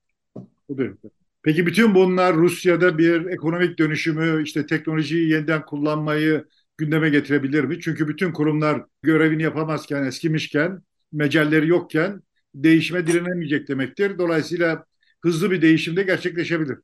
Peki 1.48 1.66
bütün 1.66 1.94
bunlar 1.94 2.36
Rusya'da 2.36 2.98
bir 2.98 3.26
ekonomik 3.26 3.78
dönüşümü, 3.78 4.42
işte 4.44 4.66
teknolojiyi 4.66 5.30
yeniden 5.30 5.64
kullanmayı 5.64 6.44
gündeme 6.78 7.10
getirebilir 7.10 7.64
mi? 7.64 7.80
Çünkü 7.80 8.08
bütün 8.08 8.32
kurumlar 8.32 8.82
görevini 9.02 9.42
yapamazken, 9.42 10.04
eskimişken, 10.04 10.82
mecalleri 11.12 11.68
yokken 11.68 12.22
değişime 12.54 13.06
direnemeyecek 13.06 13.68
demektir. 13.68 14.18
Dolayısıyla 14.18 14.84
hızlı 15.20 15.50
bir 15.50 15.62
değişim 15.62 15.96
de 15.96 16.02
gerçekleşebilir. 16.02 16.76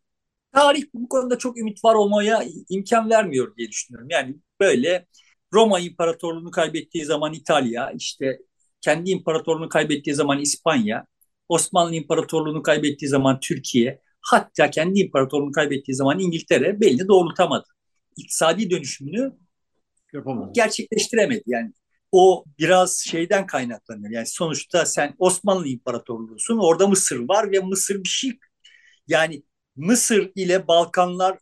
Tarih 0.53 0.83
bu 0.95 1.09
konuda 1.09 1.39
çok 1.39 1.59
ümit 1.59 1.85
var 1.85 1.95
olmaya 1.95 2.45
imkan 2.69 3.11
vermiyor 3.11 3.57
diye 3.57 3.69
düşünüyorum. 3.69 4.09
Yani 4.11 4.37
böyle 4.61 5.07
Roma 5.55 5.81
İmparatorluğunu 5.81 6.51
kaybettiği 6.51 7.05
zaman 7.05 7.33
İtalya, 7.33 7.91
işte 7.91 8.39
kendi 8.81 9.11
imparatorluğunu 9.11 9.69
kaybettiği 9.69 10.15
zaman 10.15 10.41
İspanya, 10.41 11.07
Osmanlı 11.49 11.95
İmparatorluğunu 11.95 12.63
kaybettiği 12.63 13.09
zaman 13.09 13.41
Türkiye, 13.41 14.05
hatta 14.25 14.71
kendi 14.71 15.01
imparatorluğunu 15.01 15.53
kaybettiği 15.53 15.95
zaman 15.95 16.19
İngiltere 16.19 16.81
belli 16.81 17.09
doğrultamadı. 17.09 17.67
İktisadi 18.17 18.71
dönüşümünü 18.71 19.33
Yapamadı. 20.13 20.53
gerçekleştiremedi. 20.55 21.43
Yani 21.47 21.73
o 22.13 22.45
biraz 22.59 22.99
şeyden 22.99 23.47
kaynaklanıyor. 23.47 24.11
Yani 24.11 24.27
sonuçta 24.27 24.87
sen 24.87 25.15
Osmanlı 25.19 25.69
İmparatorluğu'sun. 25.69 26.59
Orada 26.59 26.87
Mısır 26.89 27.29
var 27.29 27.53
ve 27.53 27.59
Mısır 27.59 28.05
bir 28.05 28.09
şey 28.09 28.39
yani 29.09 29.43
Mısır 29.77 30.33
ile 30.35 30.69
Balkanlar 30.69 31.39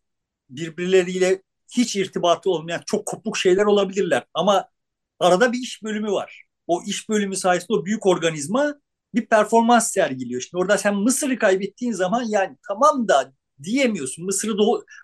birbirleriyle 0.50 1.42
hiç 1.76 1.96
irtibatı 1.96 2.50
olmayan 2.50 2.82
çok 2.86 3.06
kopuk 3.06 3.36
şeyler 3.36 3.64
olabilirler. 3.64 4.24
Ama 4.34 4.68
arada 5.20 5.52
bir 5.52 5.58
iş 5.58 5.82
bölümü 5.82 6.12
var. 6.12 6.44
O 6.66 6.82
iş 6.86 7.08
bölümü 7.08 7.36
sayesinde 7.36 7.72
o 7.72 7.84
büyük 7.84 8.06
organizma 8.06 8.74
bir 9.14 9.26
performans 9.26 9.90
sergiliyor. 9.90 10.40
Şimdi 10.40 10.62
orada 10.62 10.78
sen 10.78 10.94
Mısır'ı 10.94 11.38
kaybettiğin 11.38 11.92
zaman 11.92 12.24
yani 12.28 12.56
tamam 12.68 13.08
da 13.08 13.32
diyemiyorsun. 13.62 14.24
Mısır'ı 14.24 14.54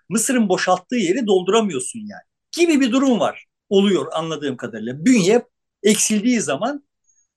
Mısır'ın 0.09 0.49
boşalttığı 0.49 0.95
yeri 0.95 1.27
dolduramıyorsun 1.27 1.99
yani. 1.99 2.23
Gibi 2.51 2.81
bir 2.81 2.91
durum 2.91 3.19
var. 3.19 3.45
Oluyor 3.69 4.07
anladığım 4.13 4.57
kadarıyla. 4.57 5.05
Bünye 5.05 5.45
eksildiği 5.83 6.41
zaman 6.41 6.83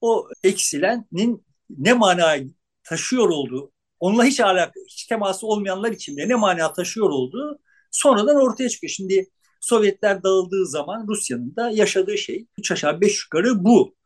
o 0.00 0.28
eksilenin 0.44 1.46
ne 1.70 1.92
mana 1.92 2.36
taşıyor 2.84 3.28
olduğu, 3.28 3.72
onunla 4.00 4.24
hiç 4.24 4.40
alaka, 4.40 4.80
hiç 4.88 5.06
teması 5.06 5.46
olmayanlar 5.46 5.92
için 5.92 6.16
de 6.16 6.28
ne 6.28 6.34
mana 6.34 6.72
taşıyor 6.72 7.10
olduğu 7.10 7.58
sonradan 7.90 8.36
ortaya 8.36 8.68
çıkıyor. 8.68 8.90
Şimdi 8.90 9.26
Sovyetler 9.60 10.22
dağıldığı 10.22 10.66
zaman 10.66 11.06
Rusya'nın 11.08 11.56
da 11.56 11.70
yaşadığı 11.70 12.18
şey 12.18 12.46
üç 12.58 12.72
aşağı 12.72 13.00
beş 13.00 13.24
yukarı 13.24 13.64
bu. 13.64 13.96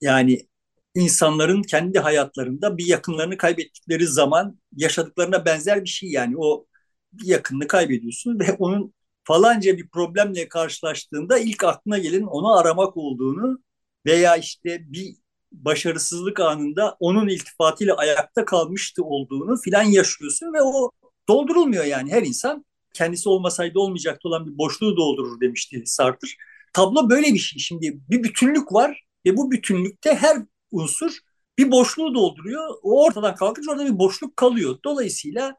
Yani 0.00 0.48
insanların 0.96 1.62
kendi 1.62 1.98
hayatlarında 1.98 2.78
bir 2.78 2.86
yakınlarını 2.86 3.36
kaybettikleri 3.36 4.06
zaman 4.06 4.60
yaşadıklarına 4.76 5.44
benzer 5.44 5.84
bir 5.84 5.88
şey 5.88 6.10
yani 6.10 6.34
o 6.38 6.66
bir 7.12 7.26
yakınını 7.26 7.66
kaybediyorsun 7.66 8.40
ve 8.40 8.52
onun 8.58 8.94
falanca 9.24 9.76
bir 9.76 9.88
problemle 9.88 10.48
karşılaştığında 10.48 11.38
ilk 11.38 11.64
aklına 11.64 11.98
gelen 11.98 12.22
onu 12.22 12.58
aramak 12.58 12.96
olduğunu 12.96 13.58
veya 14.06 14.36
işte 14.36 14.80
bir 14.92 15.16
başarısızlık 15.52 16.40
anında 16.40 16.96
onun 17.00 17.28
iltifatıyla 17.28 17.94
ayakta 17.96 18.44
kalmıştı 18.44 19.04
olduğunu 19.04 19.56
filan 19.56 19.82
yaşıyorsun 19.82 20.52
ve 20.52 20.62
o 20.62 20.90
doldurulmuyor 21.28 21.84
yani 21.84 22.12
her 22.12 22.22
insan 22.22 22.64
kendisi 22.94 23.28
olmasaydı 23.28 23.78
olmayacaktı 23.78 24.28
olan 24.28 24.46
bir 24.46 24.58
boşluğu 24.58 24.96
doldurur 24.96 25.40
demişti 25.40 25.82
Sartre. 25.86 26.28
Tablo 26.72 27.10
böyle 27.10 27.34
bir 27.34 27.38
şey. 27.38 27.58
Şimdi 27.58 28.00
bir 28.10 28.22
bütünlük 28.22 28.72
var 28.72 29.04
ve 29.26 29.36
bu 29.36 29.50
bütünlükte 29.50 30.14
her 30.14 30.36
unsur 30.80 31.18
bir 31.58 31.70
boşluğu 31.70 32.14
dolduruyor. 32.14 32.74
O 32.82 33.04
ortadan 33.04 33.34
kalkınca 33.34 33.72
orada 33.72 33.86
bir 33.86 33.98
boşluk 33.98 34.36
kalıyor. 34.36 34.78
Dolayısıyla 34.84 35.56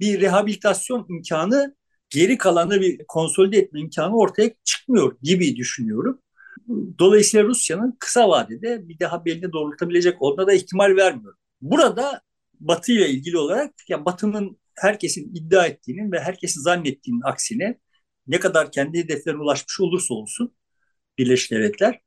bir 0.00 0.20
rehabilitasyon 0.20 1.06
imkanı 1.08 1.76
geri 2.10 2.38
kalanı 2.38 2.80
bir 2.80 3.04
konsolide 3.08 3.58
etme 3.58 3.80
imkanı 3.80 4.16
ortaya 4.16 4.50
çıkmıyor 4.64 5.16
gibi 5.22 5.56
düşünüyorum. 5.56 6.22
Dolayısıyla 6.98 7.46
Rusya'nın 7.46 7.96
kısa 7.98 8.28
vadede 8.28 8.88
bir 8.88 8.98
daha 8.98 9.24
belini 9.24 9.52
doğrultabilecek 9.52 10.22
olduğuna 10.22 10.46
da 10.46 10.52
ihtimal 10.52 10.96
vermiyor. 10.96 11.34
Burada 11.60 12.20
Batı 12.60 12.92
ile 12.92 13.08
ilgili 13.08 13.38
olarak 13.38 13.74
yani 13.88 14.04
Batı'nın 14.04 14.58
herkesin 14.74 15.34
iddia 15.34 15.66
ettiğinin 15.66 16.12
ve 16.12 16.20
herkesin 16.20 16.60
zannettiğinin 16.60 17.22
aksine 17.24 17.78
ne 18.26 18.40
kadar 18.40 18.72
kendi 18.72 18.98
hedeflerine 18.98 19.42
ulaşmış 19.42 19.80
olursa 19.80 20.14
olsun 20.14 20.54
Birleşik 21.18 21.50
Devletler 21.50 22.00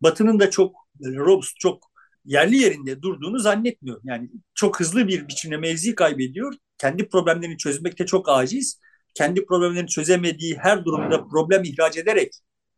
Batı'nın 0.00 0.40
da 0.40 0.50
çok 0.50 0.76
robust, 1.00 1.56
çok 1.60 1.90
yerli 2.26 2.56
yerinde 2.56 3.02
durduğunu 3.02 3.38
zannetmiyorum. 3.38 4.02
Yani 4.06 4.30
çok 4.54 4.80
hızlı 4.80 5.08
bir 5.08 5.28
biçimde 5.28 5.56
mevzi 5.56 5.94
kaybediyor. 5.94 6.54
Kendi 6.78 7.08
problemlerini 7.08 7.58
çözmekte 7.58 8.06
çok 8.06 8.28
aciz. 8.28 8.80
Kendi 9.14 9.46
problemlerini 9.46 9.88
çözemediği 9.88 10.56
her 10.56 10.84
durumda 10.84 11.28
problem 11.28 11.64
ihraç 11.64 11.96
ederek, 11.96 12.32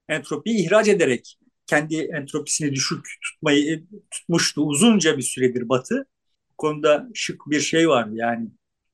entropiyi 0.09 0.67
ihraç 0.67 0.88
ederek 0.88 1.38
kendi 1.67 1.97
entropisini 1.97 2.73
düşük 2.73 3.05
tutmayı 3.25 3.87
tutmuştu 4.11 4.62
uzunca 4.62 5.19
bir 5.19 5.23
süredir 5.23 5.69
Batı. 5.69 6.07
Bu 6.50 6.57
konuda 6.57 7.09
şık 7.14 7.40
bir 7.47 7.61
şey 7.61 7.88
vardı 7.88 8.12
yani 8.14 8.49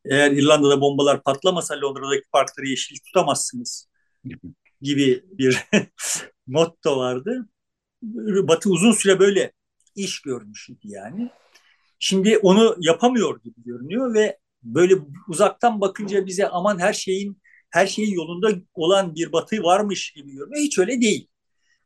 eğer 0.04 0.30
İrlanda'da 0.30 0.80
bombalar 0.80 1.22
patlamasa 1.22 1.80
Londra'daki 1.80 2.24
parkları 2.32 2.66
yeşil 2.66 2.96
tutamazsınız 3.06 3.88
gibi 4.82 5.24
bir 5.32 5.58
motto 6.46 6.98
vardı. 6.98 7.48
Batı 8.48 8.70
uzun 8.70 8.92
süre 8.92 9.18
böyle 9.18 9.52
iş 9.94 10.22
görmüş 10.22 10.70
idi 10.70 10.88
yani. 10.88 11.30
Şimdi 11.98 12.38
onu 12.38 12.76
yapamıyor 12.80 13.40
gibi 13.42 13.62
görünüyor 13.64 14.14
ve 14.14 14.38
böyle 14.62 14.94
uzaktan 15.28 15.80
bakınca 15.80 16.26
bize 16.26 16.48
aman 16.48 16.78
her 16.78 16.92
şeyin 16.92 17.42
her 17.70 17.86
şeyin 17.86 18.14
yolunda 18.14 18.50
olan 18.74 19.14
bir 19.14 19.32
batı 19.32 19.62
varmış 19.62 20.12
gibi 20.12 20.32
görünüyor. 20.32 20.62
Hiç 20.62 20.78
öyle 20.78 21.00
değil. 21.00 21.28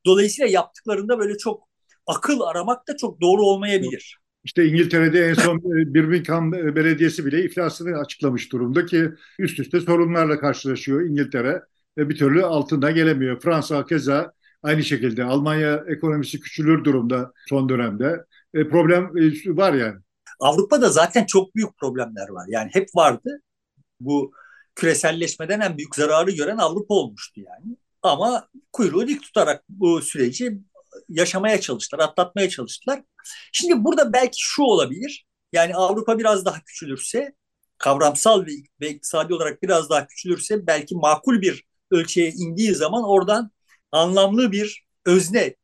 Dolayısıyla 0.06 0.50
yaptıklarında 0.50 1.18
böyle 1.18 1.38
çok 1.38 1.68
akıl 2.06 2.40
aramak 2.40 2.88
da 2.88 2.96
çok 2.96 3.20
doğru 3.20 3.42
olmayabilir. 3.42 4.18
İşte 4.44 4.66
İngiltere'de 4.66 5.26
en 5.26 5.34
son 5.34 5.60
Birmingham 5.64 6.52
Belediyesi 6.52 7.26
bile 7.26 7.44
iflasını 7.44 7.98
açıklamış 7.98 8.52
durumda 8.52 8.86
ki 8.86 9.08
üst 9.38 9.60
üste 9.60 9.80
sorunlarla 9.80 10.40
karşılaşıyor 10.40 11.00
İngiltere 11.00 11.62
ve 11.98 12.08
bir 12.08 12.16
türlü 12.16 12.44
altında 12.44 12.90
gelemiyor. 12.90 13.40
Fransa 13.40 13.86
keza 13.86 14.32
aynı 14.62 14.84
şekilde 14.84 15.24
Almanya 15.24 15.84
ekonomisi 15.88 16.40
küçülür 16.40 16.84
durumda 16.84 17.32
son 17.48 17.68
dönemde. 17.68 18.24
E, 18.54 18.68
problem 18.68 19.04
e, 19.18 19.56
var 19.56 19.72
yani. 19.72 19.96
Avrupa'da 20.40 20.90
zaten 20.90 21.26
çok 21.26 21.54
büyük 21.54 21.76
problemler 21.76 22.28
var. 22.28 22.46
Yani 22.48 22.70
hep 22.72 22.88
vardı. 22.94 23.42
Bu 24.00 24.32
küreselleşmeden 24.74 25.60
en 25.60 25.78
büyük 25.78 25.94
zararı 25.94 26.30
gören 26.30 26.56
Avrupa 26.56 26.94
olmuştu 26.94 27.40
yani. 27.40 27.76
Ama 28.02 28.48
kuyruğu 28.72 29.08
dik 29.08 29.22
tutarak 29.22 29.64
bu 29.68 30.02
süreci 30.02 30.58
yaşamaya 31.08 31.60
çalıştılar, 31.60 32.04
atlatmaya 32.04 32.48
çalıştılar. 32.48 33.02
Şimdi 33.52 33.84
burada 33.84 34.12
belki 34.12 34.36
şu 34.38 34.62
olabilir. 34.62 35.26
Yani 35.52 35.74
Avrupa 35.74 36.18
biraz 36.18 36.44
daha 36.44 36.60
küçülürse, 36.60 37.32
kavramsal 37.78 38.46
ve, 38.80 38.90
iktisadi 38.90 39.34
olarak 39.34 39.62
biraz 39.62 39.90
daha 39.90 40.06
küçülürse 40.06 40.66
belki 40.66 40.94
makul 40.94 41.40
bir 41.40 41.64
ölçüye 41.90 42.30
indiği 42.30 42.74
zaman 42.74 43.04
oradan 43.04 43.50
anlamlı 43.92 44.52
bir 44.52 44.84
özne 45.06 45.54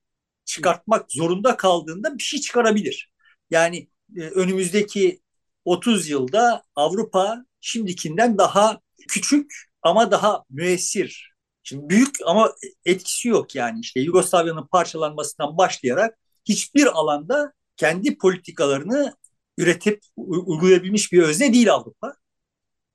çıkartmak 0.45 1.12
zorunda 1.12 1.57
kaldığında 1.57 2.19
bir 2.19 2.23
şey 2.23 2.40
çıkarabilir. 2.40 3.12
Yani 3.50 3.88
e, 4.16 4.21
önümüzdeki 4.21 5.21
30 5.64 6.09
yılda 6.09 6.62
Avrupa 6.76 7.45
şimdikinden 7.61 8.38
daha 8.38 8.81
küçük 9.09 9.52
ama 9.83 10.11
daha 10.11 10.45
müessir 10.50 11.35
Şimdi 11.64 11.88
büyük 11.88 12.16
ama 12.26 12.54
etkisi 12.85 13.28
yok 13.28 13.54
yani 13.54 13.81
işte 13.81 14.00
Yugoslavya'nın 14.00 14.66
parçalanmasından 14.66 15.59
başlayarak 15.59 16.19
hiçbir 16.45 16.87
alanda 16.87 17.52
kendi 17.76 18.19
politikalarını 18.19 19.16
üretip 19.59 20.04
uygulayabilmiş 20.16 21.12
bir 21.12 21.23
özne 21.23 21.52
değil 21.52 21.73
Avrupa. 21.73 22.14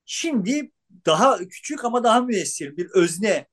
Şimdi 0.06 0.72
daha 1.06 1.38
küçük 1.38 1.86
ama 1.86 2.04
daha 2.04 2.22
müessir 2.22 2.78
bir 2.78 2.90
özne, 2.94 3.48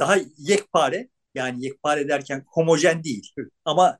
daha 0.00 0.16
yekpare 0.38 1.08
yani 1.34 1.64
yekpare 1.64 2.08
derken 2.08 2.44
homojen 2.46 3.04
değil 3.04 3.32
ama 3.64 3.98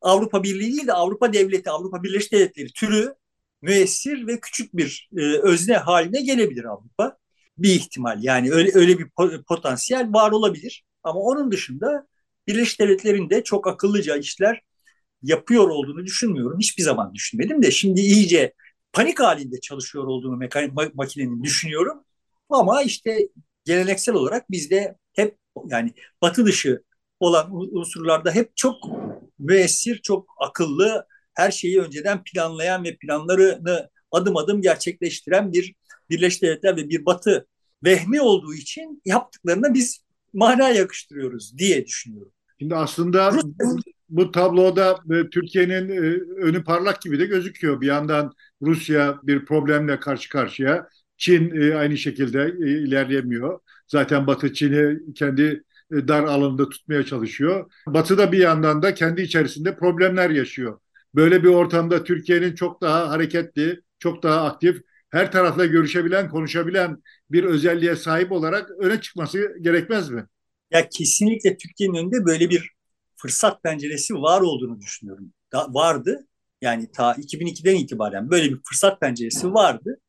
Avrupa 0.00 0.42
Birliği 0.42 0.72
değil 0.72 0.86
de 0.86 0.92
Avrupa 0.92 1.32
Devleti, 1.32 1.70
Avrupa 1.70 2.02
Birleşik 2.02 2.32
Devletleri 2.32 2.72
türü 2.72 3.14
müessir 3.62 4.26
ve 4.26 4.40
küçük 4.40 4.76
bir 4.76 5.08
e, 5.16 5.22
özne 5.22 5.76
haline 5.76 6.22
gelebilir 6.22 6.64
Avrupa. 6.64 7.16
Bir 7.58 7.70
ihtimal 7.70 8.22
yani 8.22 8.52
öyle 8.52 8.70
öyle 8.74 8.98
bir 8.98 9.08
potansiyel 9.48 10.12
var 10.12 10.30
olabilir. 10.30 10.84
Ama 11.02 11.20
onun 11.20 11.52
dışında 11.52 12.06
Birleşik 12.46 12.80
Devletler'in 12.80 13.30
de 13.30 13.44
çok 13.44 13.66
akıllıca 13.66 14.16
işler 14.16 14.62
yapıyor 15.22 15.68
olduğunu 15.68 16.06
düşünmüyorum. 16.06 16.58
Hiçbir 16.58 16.82
zaman 16.82 17.14
düşünmedim 17.14 17.62
de 17.62 17.70
şimdi 17.70 18.00
iyice 18.00 18.54
panik 18.92 19.20
halinde 19.20 19.60
çalışıyor 19.60 20.04
olduğunu 20.04 20.40
makinenin 20.94 21.42
düşünüyorum. 21.42 22.04
Ama 22.48 22.82
işte 22.82 23.28
geleneksel 23.64 24.14
olarak 24.14 24.50
bizde 24.50 24.96
yani 25.66 25.92
batı 26.22 26.46
dışı 26.46 26.82
olan 27.20 27.50
unsurlarda 27.52 28.30
hep 28.30 28.56
çok 28.56 28.76
müessir, 29.38 30.00
çok 30.02 30.28
akıllı, 30.38 31.06
her 31.34 31.50
şeyi 31.50 31.80
önceden 31.80 32.22
planlayan 32.24 32.84
ve 32.84 32.96
planlarını 32.96 33.90
adım 34.12 34.36
adım 34.36 34.62
gerçekleştiren 34.62 35.52
bir 35.52 35.74
Birleşik 36.10 36.42
Devletler 36.42 36.76
ve 36.76 36.88
bir 36.88 37.06
Batı 37.06 37.46
vehmi 37.84 38.20
olduğu 38.20 38.54
için 38.54 39.02
yaptıklarına 39.04 39.74
biz 39.74 40.04
mana 40.32 40.68
yakıştırıyoruz 40.68 41.58
diye 41.58 41.86
düşünüyorum. 41.86 42.32
Şimdi 42.58 42.74
aslında 42.74 43.40
bu 44.08 44.30
tabloda 44.30 44.98
e, 45.10 45.30
Türkiye'nin 45.30 45.88
e, 45.88 46.00
önü 46.42 46.64
parlak 46.64 47.02
gibi 47.02 47.18
de 47.18 47.26
gözüküyor. 47.26 47.80
Bir 47.80 47.86
yandan 47.86 48.32
Rusya 48.62 49.20
bir 49.22 49.44
problemle 49.44 50.00
karşı 50.00 50.28
karşıya. 50.28 50.88
Çin 51.16 51.60
e, 51.60 51.74
aynı 51.74 51.96
şekilde 51.98 52.54
ilerleyemiyor. 52.58 53.60
Zaten 53.92 54.26
Batı 54.26 54.52
Çin'i 54.52 55.14
kendi 55.14 55.62
dar 55.92 56.22
alanında 56.24 56.68
tutmaya 56.68 57.04
çalışıyor. 57.04 57.72
Batı 57.86 58.18
da 58.18 58.32
bir 58.32 58.38
yandan 58.38 58.82
da 58.82 58.94
kendi 58.94 59.22
içerisinde 59.22 59.76
problemler 59.76 60.30
yaşıyor. 60.30 60.80
Böyle 61.14 61.42
bir 61.42 61.48
ortamda 61.48 62.04
Türkiye'nin 62.04 62.54
çok 62.54 62.80
daha 62.80 63.10
hareketli, 63.10 63.80
çok 63.98 64.22
daha 64.22 64.44
aktif, 64.44 64.82
her 65.10 65.32
tarafla 65.32 65.66
görüşebilen, 65.66 66.28
konuşabilen 66.28 67.02
bir 67.30 67.44
özelliğe 67.44 67.96
sahip 67.96 68.32
olarak 68.32 68.70
öne 68.70 69.00
çıkması 69.00 69.56
gerekmez 69.60 70.10
mi? 70.10 70.26
Ya 70.70 70.88
kesinlikle 70.88 71.56
Türkiye'nin 71.56 71.94
önünde 71.94 72.24
böyle 72.24 72.50
bir 72.50 72.70
fırsat 73.16 73.62
penceresi 73.62 74.14
var 74.14 74.40
olduğunu 74.40 74.80
düşünüyorum. 74.80 75.32
Da, 75.52 75.66
vardı. 75.74 76.26
Yani 76.60 76.90
ta 76.92 77.14
2002'den 77.14 77.74
itibaren 77.76 78.30
böyle 78.30 78.50
bir 78.50 78.60
fırsat 78.68 79.00
penceresi 79.00 79.54
vardı. 79.54 80.00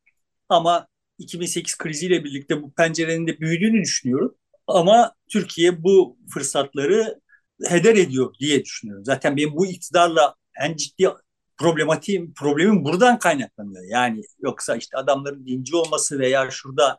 Ama 0.49 0.87
2008 1.21 1.77
kriziyle 1.77 2.23
birlikte 2.23 2.61
bu 2.61 2.73
pencerenin 2.73 3.27
de 3.27 3.39
büyüdüğünü 3.39 3.81
düşünüyorum. 3.81 4.35
Ama 4.67 5.15
Türkiye 5.31 5.83
bu 5.83 6.17
fırsatları 6.33 7.21
heder 7.69 7.95
ediyor 7.95 8.33
diye 8.39 8.65
düşünüyorum. 8.65 9.05
Zaten 9.05 9.37
benim 9.37 9.55
bu 9.55 9.67
iktidarla 9.67 10.35
en 10.61 10.75
ciddi 10.75 11.09
problematiğim, 11.57 12.33
problemim 12.33 12.85
buradan 12.85 13.19
kaynaklanıyor. 13.19 13.83
Yani 13.89 14.21
yoksa 14.39 14.75
işte 14.75 14.97
adamların 14.97 15.45
dinci 15.45 15.75
olması 15.75 16.19
veya 16.19 16.51
şurada 16.51 16.97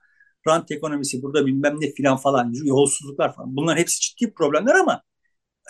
rant 0.48 0.70
ekonomisi, 0.70 1.22
burada 1.22 1.46
bilmem 1.46 1.80
ne 1.80 1.92
filan 1.92 2.16
falan, 2.16 2.52
yolsuzluklar 2.64 3.34
falan 3.34 3.56
bunlar 3.56 3.78
hepsi 3.78 4.00
ciddi 4.00 4.34
problemler 4.34 4.74
ama 4.74 5.02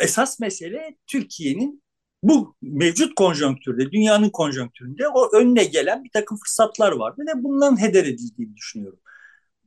esas 0.00 0.40
mesele 0.40 0.96
Türkiye'nin 1.06 1.82
bu 2.22 2.56
mevcut 2.62 3.14
konjonktürde, 3.14 3.92
dünyanın 3.92 4.30
konjonktüründe 4.30 5.08
o 5.08 5.36
önüne 5.36 5.64
gelen 5.64 6.04
bir 6.04 6.10
takım 6.10 6.38
fırsatlar 6.38 6.92
vardı 6.92 7.22
ve 7.28 7.42
bundan 7.44 7.80
heder 7.80 8.04
edildiğini 8.04 8.56
düşünüyorum. 8.56 9.00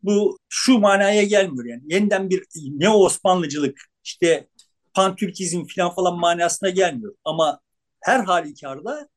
Bu 0.04 0.40
şu 0.50 0.80
manaya 0.80 1.24
gelmiyor 1.24 1.66
yani 1.66 1.84
yeniden 1.86 2.30
bir 2.30 2.44
ne 2.56 2.90
Osmanlıcılık 2.90 3.80
işte 4.04 4.48
pantürkizm 4.94 5.64
falan 5.76 5.96
falan 5.96 6.20
manasına 6.20 6.70
gelmiyor. 6.70 7.16
Ama 7.26 7.60
her 8.02 8.20
halükarda 8.24 9.10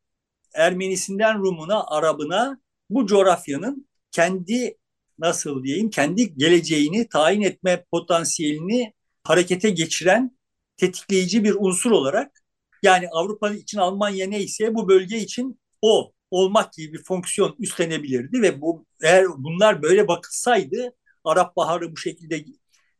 Ermenisinden 0.54 1.38
Rumuna, 1.38 1.84
Arabına 1.86 2.60
bu 2.90 3.06
coğrafyanın 3.06 3.88
kendi 4.10 4.78
nasıl 5.18 5.64
diyeyim 5.64 5.90
kendi 5.90 6.36
geleceğini 6.36 7.08
tayin 7.08 7.42
etme 7.42 7.84
potansiyelini 7.90 8.92
harekete 9.24 9.70
geçiren 9.70 10.38
tetikleyici 10.76 11.44
bir 11.44 11.56
unsur 11.58 11.90
olarak 11.90 12.37
yani 12.82 13.08
Avrupa 13.12 13.50
için 13.50 13.78
Almanya 13.78 14.26
neyse 14.28 14.74
bu 14.74 14.88
bölge 14.88 15.18
için 15.18 15.60
o 15.82 16.12
olmak 16.30 16.72
gibi 16.72 16.92
bir 16.92 17.04
fonksiyon 17.04 17.56
üstlenebilirdi 17.58 18.42
ve 18.42 18.60
bu 18.60 18.86
eğer 19.02 19.26
bunlar 19.38 19.82
böyle 19.82 20.08
bakılsaydı 20.08 20.94
Arap 21.24 21.56
Baharı 21.56 21.92
bu 21.92 21.96
şekilde 21.96 22.44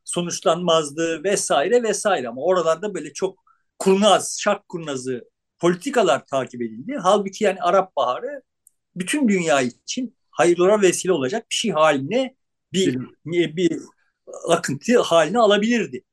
sonuçlanmazdı 0.04 1.24
vesaire 1.24 1.82
vesaire 1.82 2.28
ama 2.28 2.42
oralarda 2.42 2.94
böyle 2.94 3.12
çok 3.12 3.38
kurnaz, 3.78 4.36
şark 4.40 4.68
kurnazı 4.68 5.30
politikalar 5.58 6.26
takip 6.26 6.62
edildi. 6.62 6.96
Halbuki 7.02 7.44
yani 7.44 7.62
Arap 7.62 7.96
Baharı 7.96 8.42
bütün 8.96 9.28
dünya 9.28 9.60
için 9.60 10.16
hayırlara 10.30 10.80
vesile 10.82 11.12
olacak 11.12 11.46
bir 11.50 11.54
şey 11.54 11.70
haline 11.70 12.36
bir 12.72 12.98
bir, 13.26 13.56
bir 13.56 13.80
akıntı 14.48 15.00
haline 15.00 15.38
alabilirdi. 15.38 16.04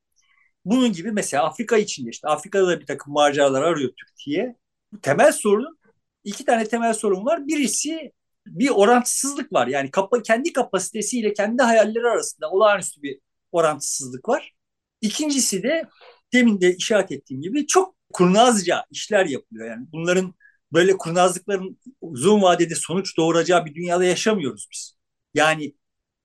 Bunun 0.66 0.94
gibi 0.94 1.12
mesela 1.12 1.44
Afrika 1.44 1.78
içinde 1.78 2.10
işte 2.10 2.28
Afrika'da 2.28 2.68
da 2.68 2.80
bir 2.80 2.86
takım 2.86 3.14
maceralar 3.14 3.62
arıyor 3.62 3.92
Türkiye. 3.98 4.56
Temel 5.02 5.32
sorun 5.32 5.78
iki 6.24 6.46
tane 6.46 6.68
temel 6.68 6.94
sorun 6.94 7.26
var. 7.26 7.48
Birisi 7.48 8.12
bir 8.48 8.70
orantısızlık 8.70 9.54
var. 9.54 9.68
Yani 9.68 9.92
kapa, 9.92 10.22
kendi 10.22 10.54
kapasitesiyle 10.54 11.34
kendi 11.34 11.64
hayalleri 11.64 12.08
arasında 12.08 12.50
olağanüstü 12.52 13.02
bir 13.02 13.20
orantısızlık 13.52 14.30
var. 14.30 14.54
İkincisi 15.02 15.64
de 15.64 15.90
demin 16.34 16.62
de 16.62 16.76
işaret 16.76 17.12
ettiğim 17.12 17.42
gibi 17.42 17.68
çok 17.68 17.96
kurnazca 18.14 18.86
işler 18.92 19.26
yapılıyor. 19.26 19.68
Yani 19.68 19.88
bunların 19.92 20.34
böyle 20.74 20.98
kurnazlıkların 20.98 21.80
uzun 22.02 22.42
vadede 22.42 22.76
sonuç 22.76 23.18
doğuracağı 23.18 23.66
bir 23.66 23.76
dünyada 23.76 24.06
yaşamıyoruz 24.06 24.68
biz. 24.72 24.98
Yani 25.34 25.76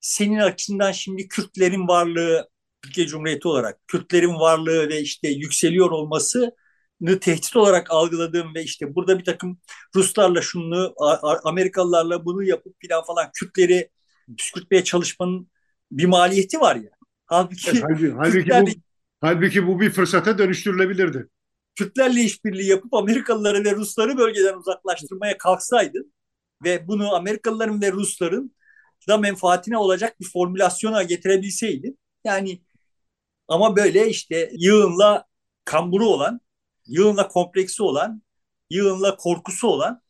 senin 0.01 0.39
açısından 0.39 0.93
şimdi 0.93 1.29
Kürtlerin 1.29 1.89
varlığı 1.89 2.49
Türkiye 2.83 3.07
Cumhuriyeti 3.07 3.49
olarak 3.49 3.89
Kürtlerin 3.89 4.35
varlığı 4.35 4.89
ve 4.89 5.01
işte 5.01 5.29
yükseliyor 5.29 5.91
olması 5.91 6.53
tehdit 7.21 7.57
olarak 7.57 7.91
algıladığım 7.91 8.55
ve 8.55 8.63
işte 8.63 8.95
burada 8.95 9.19
bir 9.19 9.25
takım 9.25 9.59
Ruslarla 9.95 10.43
şunu, 10.43 10.95
Amerikalılarla 11.45 12.25
bunu 12.25 12.43
yapıp 12.43 12.81
plan 12.81 13.05
falan 13.05 13.31
Kürtleri 13.35 13.91
püskürtmeye 14.39 14.85
çalışmanın 14.85 15.51
bir 15.93 16.05
maliyeti 16.05 16.61
var 16.61 16.77
ya. 16.77 16.91
Halbuki, 17.27 17.71
evet, 17.71 17.83
halbuki, 17.83 18.13
halbuki, 18.17 18.51
bu, 18.51 18.81
halbuki 19.21 19.67
bu 19.67 19.81
bir 19.81 19.91
fırsata 19.91 20.39
dönüştürülebilirdi. 20.39 21.29
Kürtlerle 21.75 22.21
işbirliği 22.21 22.69
yapıp 22.69 22.95
Amerikalıları 22.95 23.65
ve 23.65 23.73
Rusları 23.75 24.19
bölgeden 24.19 24.55
uzaklaştırmaya 24.55 25.39
kalksaydın 25.39 26.13
ve 26.65 26.89
bunu 26.89 27.15
Amerikalıların 27.15 27.83
ve 27.83 27.93
Rusların 27.93 28.57
da 29.09 29.19
menfaatine 29.19 29.77
olacak 29.77 30.21
bir 30.21 30.27
formülasyona 30.27 31.03
getirebilseydin 31.03 31.99
yani 32.25 32.61
ama 33.51 33.77
böyle 33.77 34.09
işte 34.09 34.51
yığınla 34.59 35.25
kamburu 35.65 36.07
olan, 36.07 36.41
yığınla 36.87 37.29
kompleksi 37.29 37.83
olan, 37.83 38.23
yığınla 38.71 39.17
korkusu 39.17 39.69
olan 39.69 40.03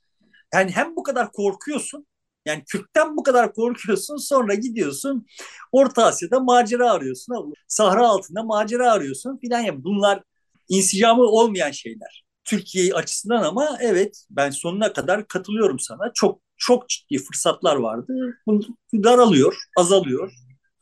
yani 0.55 0.71
hem 0.71 0.97
bu 0.97 1.03
kadar 1.03 1.33
korkuyorsun 1.33 2.07
yani 2.47 2.65
Kürt'ten 2.65 3.17
bu 3.17 3.23
kadar 3.23 3.55
korkuyorsun 3.55 4.17
sonra 4.17 4.55
gidiyorsun 4.55 5.27
Orta 5.73 6.05
Asya'da 6.05 6.41
macera 6.41 6.93
arıyorsun. 6.93 7.55
Sahra 7.69 8.09
altında 8.09 8.43
macera 8.43 8.93
arıyorsun 8.93 9.39
filan 9.39 9.61
ya 9.61 9.85
bunlar 9.85 10.23
insicamı 10.69 11.23
olmayan 11.23 11.71
şeyler. 11.71 12.25
Türkiye 12.45 12.95
açısından 12.95 13.43
ama 13.43 13.79
evet 13.81 14.25
ben 14.31 14.51
sonuna 14.51 14.93
kadar 14.93 15.29
katılıyorum 15.29 15.79
sana. 15.79 16.13
Çok 16.15 16.41
çok 16.57 16.89
ciddi 16.89 17.19
fırsatlar 17.19 17.77
vardı. 17.77 18.37
Bunu 18.47 18.61
daralıyor, 18.95 19.57
azalıyor. 19.79 20.33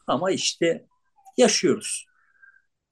Ama 0.07 0.31
işte 0.31 0.87
yaşıyoruz. 1.37 2.08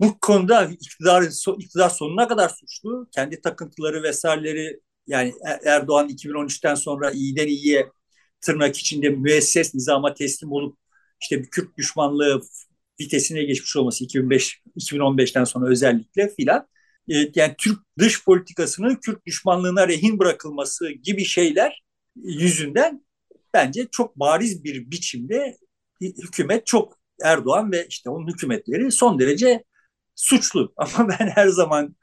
Bu 0.01 0.19
konuda 0.21 0.65
iktidar, 0.65 1.23
iktidar 1.59 1.89
sonuna 1.89 2.29
kadar 2.29 2.49
suçlu. 2.49 3.09
Kendi 3.15 3.41
takıntıları 3.41 4.03
vesaireleri 4.03 4.81
yani 5.07 5.35
Erdoğan 5.65 6.09
2013'ten 6.09 6.75
sonra 6.75 7.11
iyiden 7.11 7.47
iyiye 7.47 7.91
tırnak 8.41 8.77
içinde 8.77 9.09
müesses 9.09 9.75
nizama 9.75 10.15
teslim 10.15 10.53
olup 10.53 10.79
işte 11.21 11.43
bir 11.43 11.51
Kürt 11.51 11.77
düşmanlığı 11.79 12.41
vitesine 13.01 13.45
geçmiş 13.45 13.77
olması 13.77 14.05
2005 14.05 14.63
2015'ten 14.77 15.45
sonra 15.45 15.71
özellikle 15.71 16.35
filan 16.35 16.69
e, 17.09 17.15
yani 17.35 17.55
Türk 17.59 17.79
dış 17.99 18.25
politikasının 18.25 18.95
Kürt 18.95 19.27
düşmanlığına 19.27 19.89
rehin 19.89 20.19
bırakılması 20.19 20.91
gibi 20.91 21.25
şeyler 21.25 21.83
yüzünden 22.17 23.05
bence 23.55 23.87
çok 23.91 24.17
bariz 24.17 24.65
bir 24.65 24.91
biçimde 24.91 25.57
hükümet 26.01 26.67
çok 26.67 26.99
Erdoğan 27.23 27.73
ve 27.73 27.87
işte 27.89 28.11
onun 28.11 28.29
hükümetleri 28.29 28.93
son 28.93 29.19
derece 29.19 29.65
suçlu. 30.17 30.75
Ama 30.79 31.09
ben 31.09 31.29
her 31.29 31.49
zaman 31.49 31.97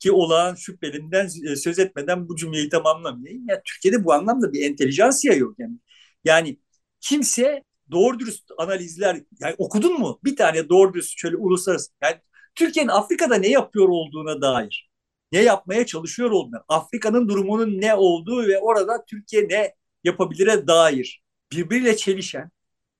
ki 0.00 0.12
olağan 0.12 0.54
şüphelinden 0.54 1.28
e, 1.52 1.56
söz 1.56 1.78
etmeden 1.78 2.28
bu 2.28 2.36
cümleyi 2.36 2.68
tamamlamayayım. 2.68 3.44
Yani 3.48 3.60
Türkiye'de 3.64 4.04
bu 4.04 4.12
anlamda 4.12 4.52
bir 4.52 4.70
entelijansiya 4.70 5.34
yok. 5.34 5.54
Yani, 5.58 5.78
yani 6.24 6.58
kimse 7.00 7.64
doğru 7.92 8.18
dürüst 8.18 8.50
analizler 8.58 9.22
yani 9.40 9.54
okudun 9.58 10.00
mu? 10.00 10.20
Bir 10.24 10.36
tane 10.36 10.68
doğru 10.68 10.94
dürüst 10.94 11.18
şöyle 11.18 11.36
uluslararası 11.36 11.92
yani 12.02 12.16
Türkiye'nin 12.54 12.90
Afrika'da 12.90 13.36
ne 13.36 13.48
yapıyor 13.48 13.88
olduğuna 13.88 14.42
dair 14.42 14.90
ne 15.32 15.42
yapmaya 15.42 15.86
çalışıyor 15.86 16.30
olduğuna, 16.30 16.64
Afrika'nın 16.68 17.28
durumunun 17.28 17.80
ne 17.80 17.94
olduğu 17.94 18.46
ve 18.48 18.58
orada 18.58 19.04
Türkiye 19.04 19.48
ne 19.48 19.74
yapabilire 20.04 20.66
dair 20.66 21.22
birbiriyle 21.52 21.96
çelişen 21.96 22.50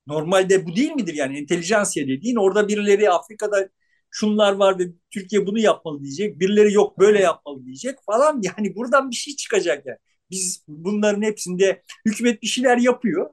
normalde 0.06 0.66
bu 0.66 0.76
değil 0.76 0.92
midir 0.92 1.14
yani 1.14 1.38
entelijansiya 1.38 2.08
dediğin 2.08 2.36
orada 2.36 2.68
birileri 2.68 3.10
Afrika'da 3.10 3.68
şunlar 4.14 4.52
var 4.52 4.78
ve 4.78 4.84
Türkiye 5.10 5.46
bunu 5.46 5.58
yapmalı 5.58 6.02
diyecek. 6.02 6.40
Birileri 6.40 6.72
yok 6.72 6.98
böyle 6.98 7.20
yapmalı 7.20 7.64
diyecek 7.64 7.98
falan. 8.06 8.40
Yani 8.58 8.76
buradan 8.76 9.10
bir 9.10 9.16
şey 9.16 9.36
çıkacak 9.36 9.86
yani. 9.86 9.98
Biz 10.30 10.64
bunların 10.68 11.22
hepsinde 11.22 11.82
hükümet 12.06 12.42
bir 12.42 12.46
şeyler 12.46 12.76
yapıyor. 12.78 13.30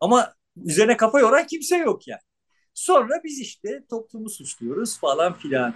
Ama 0.00 0.34
üzerine 0.64 0.96
kafa 0.96 1.20
yoran 1.20 1.46
kimse 1.46 1.76
yok 1.76 2.08
yani. 2.08 2.20
Sonra 2.74 3.20
biz 3.24 3.40
işte 3.40 3.84
toplumu 3.90 4.30
suçluyoruz 4.30 4.98
falan 5.00 5.34
filan. 5.34 5.74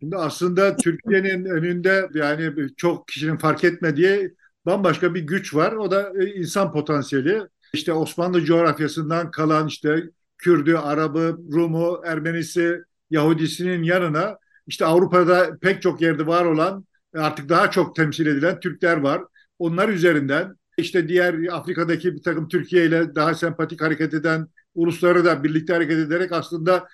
Şimdi 0.00 0.16
aslında 0.16 0.76
Türkiye'nin 0.76 1.44
önünde 1.56 2.08
yani 2.14 2.52
çok 2.76 3.08
kişinin 3.08 3.36
fark 3.36 3.64
etmediği 3.64 4.34
bambaşka 4.66 5.14
bir 5.14 5.20
güç 5.20 5.54
var. 5.54 5.72
O 5.72 5.90
da 5.90 6.12
e, 6.22 6.34
insan 6.34 6.72
potansiyeli. 6.72 7.42
İşte 7.72 7.92
Osmanlı 7.92 8.44
coğrafyasından 8.44 9.30
kalan 9.30 9.66
işte 9.66 10.10
Kürdü, 10.38 10.74
Arabı, 10.74 11.38
Rumu, 11.52 12.00
Ermenisi, 12.04 12.78
Yahudisinin 13.10 13.82
yanına 13.82 14.38
işte 14.66 14.84
Avrupa'da 14.84 15.58
pek 15.60 15.82
çok 15.82 16.00
yerde 16.00 16.26
var 16.26 16.44
olan 16.44 16.84
artık 17.14 17.48
daha 17.48 17.70
çok 17.70 17.96
temsil 17.96 18.26
edilen 18.26 18.60
Türkler 18.60 18.96
var. 18.96 19.22
Onlar 19.58 19.88
üzerinden 19.88 20.56
işte 20.78 21.08
diğer 21.08 21.46
Afrika'daki 21.52 22.14
bir 22.14 22.22
takım 22.22 22.48
Türkiye 22.48 22.86
ile 22.86 23.14
daha 23.14 23.34
sempatik 23.34 23.82
hareket 23.82 24.14
eden 24.14 24.48
ulusları 24.74 25.24
da 25.24 25.44
birlikte 25.44 25.72
hareket 25.72 25.98
ederek 25.98 26.32
aslında 26.32 26.88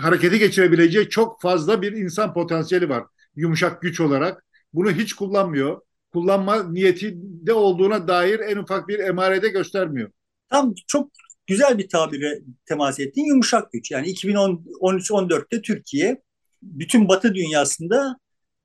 hareketi 0.00 0.38
geçirebileceği 0.38 1.08
çok 1.08 1.40
fazla 1.40 1.82
bir 1.82 1.92
insan 1.92 2.34
potansiyeli 2.34 2.88
var. 2.88 3.04
Yumuşak 3.36 3.82
güç 3.82 4.00
olarak. 4.00 4.44
Bunu 4.72 4.90
hiç 4.90 5.12
kullanmıyor. 5.12 5.80
Kullanma 6.12 6.62
niyeti 6.62 7.14
de 7.16 7.52
olduğuna 7.52 8.08
dair 8.08 8.40
en 8.40 8.56
ufak 8.56 8.88
bir 8.88 8.98
emarede 8.98 9.48
göstermiyor. 9.48 10.10
Tam 10.50 10.74
çok 10.86 11.10
güzel 11.46 11.78
bir 11.78 11.88
tabire 11.88 12.40
temas 12.66 13.00
ettiğin 13.00 13.26
yumuşak 13.26 13.72
güç. 13.72 13.90
Yani 13.90 14.08
2013-14'te 14.08 15.62
Türkiye 15.62 16.22
bütün 16.62 17.08
Batı 17.08 17.34
dünyasında 17.34 18.16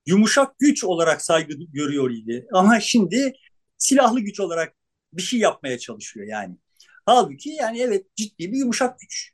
yumuşak 0.06 0.60
güç 0.60 0.84
olarak 0.84 1.22
saygı 1.22 1.54
görüyor 1.74 2.12
idi. 2.12 2.48
Ama 2.54 2.80
şimdi 2.80 3.34
silahlı 3.78 4.20
güç 4.20 4.40
olarak 4.40 4.74
bir 5.14 5.22
şey 5.22 5.40
yapmaya 5.40 5.80
çalışıyor 5.80 6.28
yani. 6.28 6.58
Halbuki 7.06 7.50
yani 7.50 7.82
evet 7.82 8.06
ciddi 8.16 8.52
bir 8.52 8.58
yumuşak 8.58 9.00
güç 9.00 9.32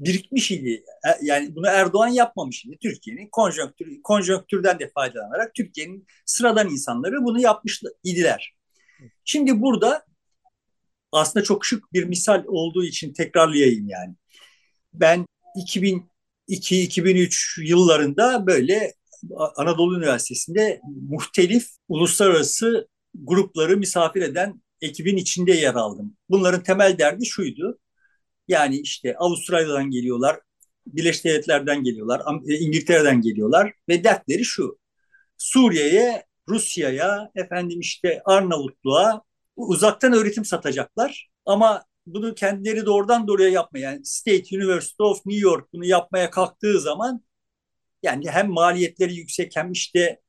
birikmiş 0.00 0.50
idi. 0.50 0.84
E, 1.06 1.10
yani 1.22 1.56
bunu 1.56 1.66
Erdoğan 1.66 2.08
yapmamış 2.08 2.64
idi. 2.64 2.78
Türkiye'nin 2.82 3.28
konjonktür, 3.32 4.02
konjonktürden 4.02 4.78
de 4.78 4.90
faydalanarak 4.94 5.54
Türkiye'nin 5.54 6.06
sıradan 6.26 6.68
insanları 6.68 7.24
bunu 7.24 7.40
yapmış 7.40 7.82
idiler. 8.04 8.54
Şimdi 9.24 9.62
burada 9.62 10.04
aslında 11.12 11.44
çok 11.44 11.64
şık 11.64 11.92
bir 11.92 12.04
misal 12.04 12.44
olduğu 12.46 12.84
için 12.84 13.12
tekrarlayayım 13.12 13.88
yani. 13.88 14.14
Ben 14.94 15.26
2002-2003 16.48 17.62
yıllarında 17.64 18.46
böyle 18.46 18.94
Anadolu 19.56 19.98
Üniversitesi'nde 19.98 20.80
muhtelif 21.08 21.68
uluslararası 21.88 22.88
grupları 23.14 23.76
misafir 23.76 24.22
eden 24.22 24.62
ekibin 24.80 25.16
içinde 25.16 25.52
yer 25.52 25.74
aldım. 25.74 26.16
Bunların 26.30 26.62
temel 26.62 26.98
derdi 26.98 27.26
şuydu. 27.26 27.78
Yani 28.48 28.80
işte 28.80 29.16
Avustralya'dan 29.16 29.90
geliyorlar, 29.90 30.40
Birleşik 30.86 31.24
Devletler'den 31.24 31.82
geliyorlar, 31.84 32.22
e, 32.48 32.54
İngiltere'den 32.54 33.20
geliyorlar 33.20 33.72
ve 33.88 34.04
dertleri 34.04 34.44
şu. 34.44 34.78
Suriye'ye, 35.38 36.26
Rusya'ya, 36.48 37.30
efendim 37.34 37.80
işte 37.80 38.22
Arnavutluğa 38.24 39.22
uzaktan 39.68 40.12
öğretim 40.12 40.44
satacaklar 40.44 41.30
ama 41.46 41.84
bunu 42.06 42.34
kendileri 42.34 42.86
doğrudan 42.86 43.26
doğruya 43.26 43.48
yapmaya 43.48 43.80
yani 43.80 44.04
State 44.04 44.56
University 44.56 45.02
of 45.02 45.26
New 45.26 45.42
York 45.42 45.72
bunu 45.72 45.84
yapmaya 45.84 46.30
kalktığı 46.30 46.80
zaman 46.80 47.24
yani 48.02 48.30
hem 48.30 48.50
maliyetleri 48.50 49.14
yüksek 49.14 49.56
hem 49.56 49.72
işte 49.72 50.20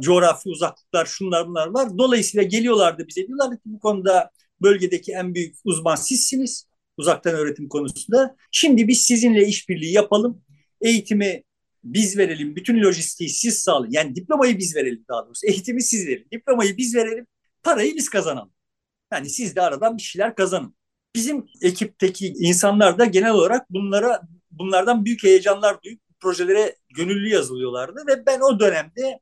coğrafi 0.00 0.48
uzaklıklar 0.48 1.06
şunlar 1.06 1.48
bunlar 1.48 1.66
var. 1.66 1.98
Dolayısıyla 1.98 2.42
geliyorlardı 2.42 3.06
bize 3.08 3.26
diyorlar 3.26 3.50
ki 3.50 3.62
bu 3.64 3.78
konuda 3.78 4.30
bölgedeki 4.62 5.12
en 5.12 5.34
büyük 5.34 5.56
uzman 5.64 5.96
sizsiniz 5.96 6.68
uzaktan 6.96 7.34
öğretim 7.34 7.68
konusunda. 7.68 8.36
Şimdi 8.52 8.88
biz 8.88 9.02
sizinle 9.02 9.46
işbirliği 9.46 9.92
yapalım. 9.92 10.44
Eğitimi 10.80 11.42
biz 11.84 12.18
verelim. 12.18 12.56
Bütün 12.56 12.82
lojistiği 12.82 13.30
siz 13.30 13.58
sağlayın. 13.58 13.92
Yani 13.92 14.16
diplomayı 14.16 14.58
biz 14.58 14.76
verelim 14.76 15.04
daha 15.08 15.26
doğrusu. 15.26 15.46
Eğitimi 15.46 15.82
siz 15.82 16.06
verin. 16.06 16.26
Diplomayı 16.32 16.76
biz 16.76 16.94
verelim. 16.94 17.26
Parayı 17.62 17.96
biz 17.96 18.08
kazanalım. 18.08 18.52
Yani 19.12 19.30
siz 19.30 19.56
de 19.56 19.62
aradan 19.62 19.96
bir 19.96 20.02
şeyler 20.02 20.34
kazanın. 20.34 20.76
Bizim 21.14 21.46
ekipteki 21.62 22.26
insanlar 22.28 22.98
da 22.98 23.04
genel 23.04 23.30
olarak 23.30 23.70
bunlara 23.70 24.22
bunlardan 24.50 25.04
büyük 25.04 25.24
heyecanlar 25.24 25.82
duyup 25.82 26.00
projelere 26.20 26.76
gönüllü 26.96 27.28
yazılıyorlardı 27.28 28.04
ve 28.08 28.26
ben 28.26 28.40
o 28.40 28.60
dönemde 28.60 29.20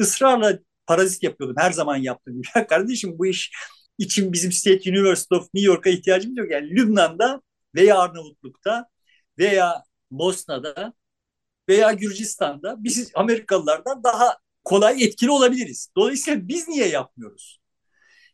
ısrarla 0.00 0.58
parazit 0.86 1.22
yapıyordum. 1.22 1.56
Her 1.58 1.72
zaman 1.72 1.96
yaptım. 1.96 2.42
Ya 2.56 2.66
kardeşim 2.66 3.18
bu 3.18 3.26
iş 3.26 3.52
için 3.98 4.32
bizim 4.32 4.52
State 4.52 4.90
University 4.90 5.34
of 5.34 5.48
New 5.54 5.72
York'a 5.72 5.90
ihtiyacımız 5.90 6.38
yok. 6.38 6.50
Yani 6.50 6.70
Lübnan'da 6.70 7.42
veya 7.74 7.98
Arnavutluk'ta 7.98 8.86
veya 9.38 9.82
Bosna'da 10.10 10.92
veya 11.68 11.92
Gürcistan'da 11.92 12.84
biz 12.84 13.10
Amerikalılardan 13.14 14.04
daha 14.04 14.38
kolay 14.64 15.04
etkili 15.04 15.30
olabiliriz. 15.30 15.88
Dolayısıyla 15.96 16.48
biz 16.48 16.68
niye 16.68 16.88
yapmıyoruz? 16.88 17.60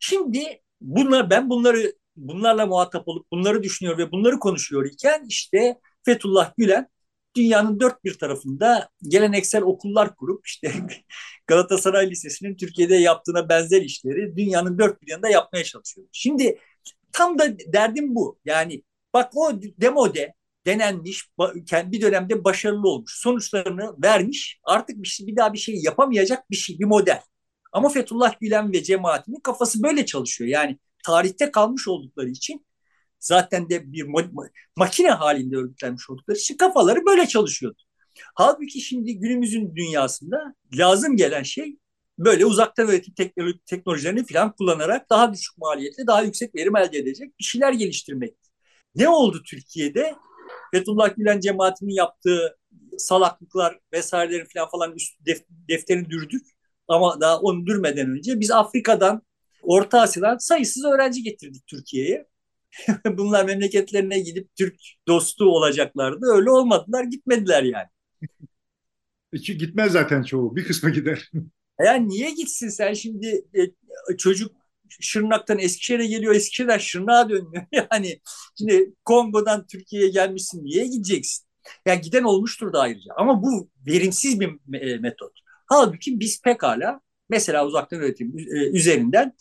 Şimdi 0.00 0.60
bunlar 0.80 1.30
ben 1.30 1.50
bunları 1.50 1.92
bunlarla 2.16 2.66
muhatap 2.66 3.08
olup 3.08 3.32
bunları 3.32 3.62
düşünüyor 3.62 3.98
ve 3.98 4.12
bunları 4.12 4.38
konuşuyor 4.38 4.86
iken 4.86 5.24
işte 5.28 5.78
Fethullah 6.04 6.52
Gülen 6.56 6.88
dünyanın 7.36 7.80
dört 7.80 8.04
bir 8.04 8.18
tarafında 8.18 8.88
geleneksel 9.08 9.62
okullar 9.62 10.16
kurup 10.16 10.46
işte 10.46 10.72
Galatasaray 11.46 12.10
Lisesi'nin 12.10 12.56
Türkiye'de 12.56 12.94
yaptığına 12.94 13.48
benzer 13.48 13.82
işleri 13.82 14.36
dünyanın 14.36 14.78
dört 14.78 15.02
bir 15.02 15.10
yanında 15.10 15.28
yapmaya 15.28 15.64
çalışıyor. 15.64 16.06
Şimdi 16.12 16.58
tam 17.12 17.38
da 17.38 17.58
derdim 17.58 18.14
bu. 18.14 18.38
Yani 18.44 18.82
bak 19.14 19.32
o 19.36 19.52
demode 19.62 20.34
denenmiş, 20.66 21.28
bir 21.72 22.00
dönemde 22.00 22.44
başarılı 22.44 22.88
olmuş, 22.88 23.12
sonuçlarını 23.14 23.94
vermiş, 24.02 24.60
artık 24.64 25.02
bir, 25.02 25.08
şey, 25.08 25.26
bir 25.26 25.36
daha 25.36 25.52
bir 25.52 25.58
şey 25.58 25.80
yapamayacak 25.82 26.50
bir 26.50 26.56
şey, 26.56 26.78
bir 26.78 26.84
model. 26.84 27.20
Ama 27.72 27.88
Fethullah 27.88 28.40
Gülen 28.40 28.72
ve 28.72 28.82
cemaatinin 28.82 29.40
kafası 29.40 29.82
böyle 29.82 30.06
çalışıyor. 30.06 30.50
Yani 30.50 30.78
tarihte 31.04 31.50
kalmış 31.50 31.88
oldukları 31.88 32.28
için 32.28 32.66
zaten 33.20 33.70
de 33.70 33.92
bir 33.92 34.06
makine 34.76 35.10
halinde 35.10 35.56
örgütlenmiş 35.56 36.10
oldukları 36.10 36.38
için 36.38 36.56
kafaları 36.56 37.06
böyle 37.06 37.26
çalışıyordu. 37.26 37.82
Halbuki 38.34 38.80
şimdi 38.80 39.18
günümüzün 39.18 39.76
dünyasında 39.76 40.54
lazım 40.74 41.16
gelen 41.16 41.42
şey 41.42 41.76
böyle 42.18 42.46
uzaktan 42.46 42.88
öğretim 42.88 43.14
teknoloji, 43.14 43.58
teknolojilerini 43.66 44.26
falan 44.26 44.52
kullanarak 44.52 45.10
daha 45.10 45.32
düşük 45.32 45.58
maliyetle 45.58 46.06
daha 46.06 46.22
yüksek 46.22 46.54
verim 46.54 46.76
elde 46.76 46.98
edecek 46.98 47.38
bir 47.38 47.44
şeyler 47.44 47.72
geliştirmek. 47.72 48.34
Ne 48.94 49.08
oldu 49.08 49.42
Türkiye'de? 49.46 50.14
Fethullah 50.74 51.16
Gülen 51.16 51.40
cemaatinin 51.40 51.94
yaptığı 51.94 52.58
salaklıklar 52.98 53.78
vesaireleri 53.92 54.44
falan 54.54 54.70
falan 54.70 54.92
üst 54.92 55.26
def, 55.26 55.44
defterini 55.48 56.10
dürdük. 56.10 56.46
Ama 56.88 57.20
daha 57.20 57.40
onu 57.40 57.72
önce 57.96 58.40
biz 58.40 58.50
Afrika'dan, 58.50 59.22
Orta 59.62 60.00
Asya'dan 60.00 60.38
sayısız 60.38 60.84
öğrenci 60.84 61.22
getirdik 61.22 61.66
Türkiye'ye. 61.66 62.26
Bunlar 63.06 63.44
memleketlerine 63.44 64.20
gidip 64.20 64.48
Türk 64.56 64.74
dostu 65.08 65.44
olacaklardı. 65.44 66.26
Öyle 66.26 66.50
olmadılar, 66.50 67.04
gitmediler 67.04 67.62
yani. 67.62 67.88
Gitmez 69.32 69.92
zaten 69.92 70.22
çoğu. 70.22 70.56
Bir 70.56 70.64
kısmı 70.64 70.90
gider. 70.90 71.30
Yani 71.84 72.08
niye 72.08 72.30
gitsin 72.30 72.68
sen 72.68 72.92
şimdi 72.92 73.44
e, 73.54 74.16
çocuk 74.16 74.52
Şırnak'tan 75.00 75.58
Eskişehir'e 75.58 76.06
geliyor, 76.06 76.34
Eskişehir'den 76.34 76.78
Şırnak'a 76.78 77.28
dönüyor. 77.28 77.66
Yani 77.90 78.20
şimdi 78.58 78.92
Kongo'dan 79.04 79.66
Türkiye'ye 79.66 80.08
gelmişsin, 80.08 80.64
niye 80.64 80.86
gideceksin? 80.86 81.46
Yani 81.86 82.00
giden 82.00 82.22
olmuştur 82.24 82.72
da 82.72 82.80
ayrıca. 82.80 83.12
Ama 83.16 83.42
bu 83.42 83.70
verimsiz 83.86 84.40
bir 84.40 84.48
e, 84.80 84.98
metot. 84.98 85.32
Halbuki 85.68 86.20
biz 86.20 86.42
pekala 86.42 87.00
mesela 87.28 87.66
uzaktan 87.66 88.00
öğretim 88.00 88.38
e, 88.38 88.68
üzerinden 88.78 89.34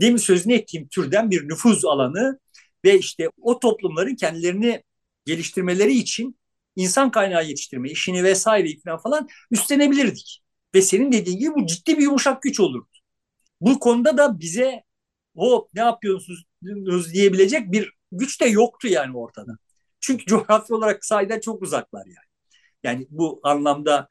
demin 0.00 0.16
sözünü 0.16 0.54
ettiğim 0.54 0.88
türden 0.88 1.30
bir 1.30 1.48
nüfuz 1.48 1.84
alanı 1.84 2.38
ve 2.84 2.98
işte 2.98 3.28
o 3.40 3.58
toplumların 3.58 4.14
kendilerini 4.14 4.82
geliştirmeleri 5.24 5.92
için 5.92 6.38
insan 6.76 7.10
kaynağı 7.10 7.46
yetiştirme 7.46 7.90
işini 7.90 8.24
vesaire 8.24 8.98
falan 9.02 9.28
üstlenebilirdik. 9.50 10.42
Ve 10.74 10.82
senin 10.82 11.12
dediğin 11.12 11.38
gibi 11.38 11.54
bu 11.54 11.66
ciddi 11.66 11.98
bir 11.98 12.02
yumuşak 12.02 12.42
güç 12.42 12.60
olurdu. 12.60 12.88
Bu 13.60 13.78
konuda 13.78 14.18
da 14.18 14.40
bize 14.40 14.82
o 15.34 15.68
ne 15.74 15.80
yapıyorsunuz 15.80 16.44
diyebilecek 17.12 17.72
bir 17.72 17.92
güç 18.12 18.40
de 18.40 18.46
yoktu 18.46 18.88
yani 18.88 19.16
ortada. 19.16 19.52
Çünkü 20.00 20.26
coğrafi 20.26 20.74
olarak 20.74 21.04
sahiden 21.04 21.40
çok 21.40 21.62
uzaklar 21.62 22.06
yani. 22.06 22.26
Yani 22.82 23.06
bu 23.10 23.40
anlamda 23.42 24.08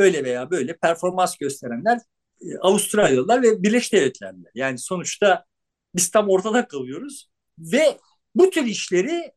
öyle 0.00 0.24
veya 0.24 0.50
böyle 0.50 0.76
performans 0.76 1.36
gösterenler 1.36 1.98
e, 2.40 2.58
Avustralyalılar 2.58 3.42
ve 3.42 3.62
Birleşik 3.62 3.92
Devletler'ler. 3.92 4.50
Yani 4.54 4.78
sonuçta 4.78 5.44
Biz 5.94 6.10
tam 6.10 6.28
ortada 6.28 6.68
kalıyoruz 6.68 7.30
ve 7.58 7.98
bu 8.34 8.50
tür 8.50 8.64
işleri 8.64 9.32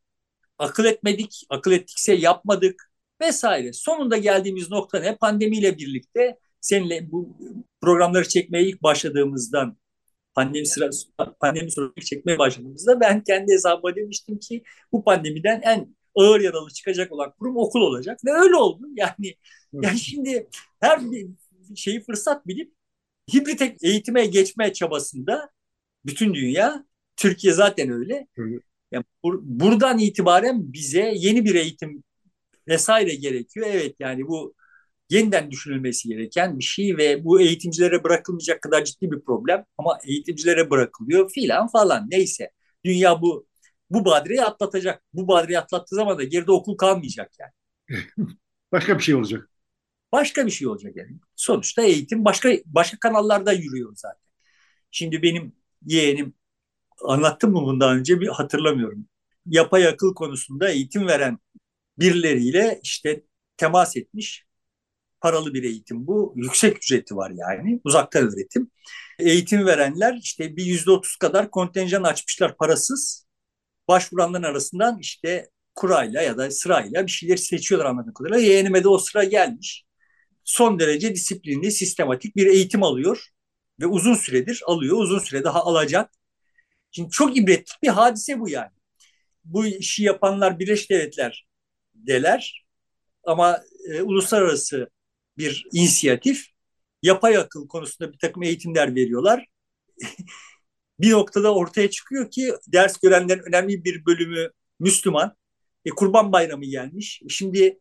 akıl 0.58 0.84
etmedik, 0.84 1.46
akıl 1.50 1.72
ettikse 1.72 2.14
yapmadık 2.14 2.90
vesaire. 3.20 3.72
Sonunda 3.72 4.16
geldiğimiz 4.16 4.70
nokta 4.70 5.00
ne? 5.00 5.16
Pandemiyle 5.16 5.78
birlikte 5.78 6.38
seninle 6.60 7.12
bu 7.12 7.36
programları 7.80 8.28
çekmeye 8.28 8.64
ilk 8.68 8.82
başladığımızdan 8.82 9.78
pandemi 10.34 10.66
sırası 10.66 11.08
pandemi 11.40 11.70
sonrası 11.70 12.00
çekmeye 12.00 12.38
başladığımızda 12.38 13.00
ben 13.00 13.24
kendi 13.24 13.52
hesabıma 13.52 13.96
demiştim 13.96 14.38
ki 14.38 14.62
bu 14.92 15.04
pandemiden 15.04 15.60
en 15.64 15.96
ağır 16.14 16.40
yaralı 16.40 16.70
çıkacak 16.70 17.12
olan 17.12 17.32
kurum 17.38 17.56
okul 17.56 17.80
olacak 17.80 18.20
ve 18.26 18.32
öyle 18.32 18.56
oldu. 18.56 18.86
Yani 18.96 19.34
yani 19.72 19.98
şimdi 19.98 20.48
her 20.80 21.00
şeyi 21.76 22.00
fırsat 22.04 22.46
bilip 22.46 22.74
hibrit 23.34 23.62
eğitime 23.82 24.26
geçme 24.26 24.72
çabasında 24.72 25.50
bütün 26.06 26.34
dünya 26.34 26.86
Türkiye 27.16 27.52
zaten 27.52 27.90
öyle. 27.90 28.26
Yani 28.92 29.04
bur 29.24 29.40
buradan 29.42 29.98
itibaren 29.98 30.72
bize 30.72 31.12
yeni 31.16 31.44
bir 31.44 31.54
eğitim 31.54 32.04
vesaire 32.68 33.14
gerekiyor. 33.14 33.66
Evet 33.70 33.96
yani 34.00 34.28
bu 34.28 34.54
yeniden 35.10 35.50
düşünülmesi 35.50 36.08
gereken 36.08 36.58
bir 36.58 36.64
şey 36.64 36.96
ve 36.96 37.24
bu 37.24 37.40
eğitimcilere 37.40 38.04
bırakılmayacak 38.04 38.62
kadar 38.62 38.84
ciddi 38.84 39.10
bir 39.10 39.20
problem 39.20 39.64
ama 39.78 39.98
eğitimcilere 40.04 40.70
bırakılıyor 40.70 41.30
filan 41.30 41.68
falan 41.68 42.06
neyse. 42.10 42.50
Dünya 42.84 43.22
bu 43.22 43.46
bu 43.90 44.04
badireyi 44.04 44.44
atlatacak. 44.44 45.02
Bu 45.12 45.28
badireyi 45.28 45.58
atlattığı 45.58 45.96
zaman 45.96 46.18
da 46.18 46.24
geride 46.24 46.52
okul 46.52 46.76
kalmayacak 46.76 47.32
yani. 47.40 47.52
Başka 48.72 48.98
bir 48.98 49.02
şey 49.02 49.14
olacak. 49.14 49.50
Başka 50.12 50.46
bir 50.46 50.50
şey 50.50 50.68
olacak 50.68 50.96
yani. 50.96 51.18
Sonuçta 51.36 51.82
eğitim 51.82 52.24
başka 52.24 52.50
başka 52.66 52.98
kanallarda 52.98 53.52
yürüyor 53.52 53.92
zaten. 53.96 54.20
Şimdi 54.90 55.22
benim 55.22 55.52
yeğenim 55.86 56.34
anlattım 57.04 57.52
mı 57.52 57.62
bundan 57.62 57.98
önce 57.98 58.20
bir 58.20 58.28
hatırlamıyorum. 58.28 59.06
Yapay 59.46 59.86
akıl 59.88 60.14
konusunda 60.14 60.70
eğitim 60.70 61.06
veren 61.06 61.38
birileriyle 61.98 62.80
işte 62.82 63.24
temas 63.56 63.96
etmiş. 63.96 64.46
Paralı 65.20 65.54
bir 65.54 65.62
eğitim 65.64 66.06
bu. 66.06 66.34
Yüksek 66.36 66.76
ücreti 66.76 67.16
var 67.16 67.32
yani. 67.34 67.80
Uzaktan 67.84 68.24
öğretim. 68.32 68.70
Eğitim 69.18 69.66
verenler 69.66 70.14
işte 70.22 70.56
bir 70.56 70.64
yüzde 70.64 70.90
otuz 70.90 71.16
kadar 71.16 71.50
kontenjan 71.50 72.02
açmışlar 72.02 72.56
parasız. 72.56 73.23
Başvuranların 73.88 74.42
arasından 74.42 74.98
işte 74.98 75.50
kurayla 75.74 76.22
ya 76.22 76.38
da 76.38 76.50
sırayla 76.50 77.06
bir 77.06 77.10
şeyler 77.10 77.36
seçiyorlar 77.36 77.90
anladığım 77.90 78.14
kadarıyla. 78.14 78.40
Yeğenime 78.40 78.84
de 78.84 78.88
o 78.88 78.98
sıra 78.98 79.24
gelmiş. 79.24 79.84
Son 80.44 80.78
derece 80.78 81.14
disiplinli, 81.14 81.72
sistematik 81.72 82.36
bir 82.36 82.46
eğitim 82.46 82.82
alıyor 82.82 83.28
ve 83.80 83.86
uzun 83.86 84.14
süredir 84.14 84.62
alıyor. 84.66 84.98
Uzun 84.98 85.18
süre 85.18 85.44
daha 85.44 85.62
alacak. 85.64 86.10
Şimdi 86.90 87.10
çok 87.10 87.36
ibretlik 87.36 87.82
bir 87.82 87.88
hadise 87.88 88.40
bu 88.40 88.48
yani. 88.48 88.70
Bu 89.44 89.66
işi 89.66 90.02
yapanlar 90.02 90.58
Birleşik 90.58 90.90
Devletler 90.90 91.46
deler 91.94 92.64
ama 93.24 93.60
e, 93.88 94.02
uluslararası 94.02 94.90
bir 95.38 95.66
inisiyatif 95.72 96.46
yapay 97.02 97.36
akıl 97.36 97.68
konusunda 97.68 98.12
bir 98.12 98.18
takım 98.18 98.42
eğitimler 98.42 98.94
veriyorlar. 98.94 99.46
bir 101.00 101.12
noktada 101.12 101.54
ortaya 101.54 101.90
çıkıyor 101.90 102.30
ki 102.30 102.54
ders 102.72 102.98
görenlerin 103.00 103.42
önemli 103.48 103.84
bir 103.84 104.06
bölümü 104.06 104.50
Müslüman. 104.80 105.36
E, 105.84 105.90
Kurban 105.90 106.32
Bayramı 106.32 106.64
gelmiş. 106.64 107.22
Şimdi 107.28 107.80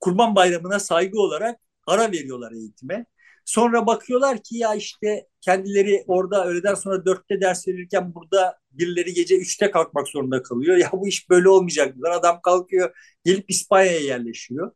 Kurban 0.00 0.36
Bayramı'na 0.36 0.78
saygı 0.80 1.20
olarak 1.20 1.60
ara 1.86 2.12
veriyorlar 2.12 2.52
eğitime. 2.52 3.06
Sonra 3.44 3.86
bakıyorlar 3.86 4.42
ki 4.42 4.56
ya 4.56 4.74
işte 4.74 5.26
kendileri 5.40 6.04
orada 6.06 6.46
öğleden 6.46 6.74
sonra 6.74 7.06
dörtte 7.06 7.40
ders 7.40 7.68
verirken 7.68 8.14
burada 8.14 8.58
birileri 8.70 9.14
gece 9.14 9.36
üçte 9.38 9.70
kalkmak 9.70 10.08
zorunda 10.08 10.42
kalıyor. 10.42 10.76
Ya 10.76 10.90
bu 10.92 11.08
iş 11.08 11.30
böyle 11.30 11.48
olmayacak. 11.48 11.96
Adam 12.10 12.40
kalkıyor 12.42 12.96
gelip 13.24 13.50
İspanya'ya 13.50 14.00
yerleşiyor. 14.00 14.72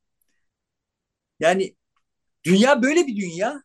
Yani 1.40 1.76
dünya 2.44 2.82
böyle 2.82 3.06
bir 3.06 3.16
dünya. 3.16 3.62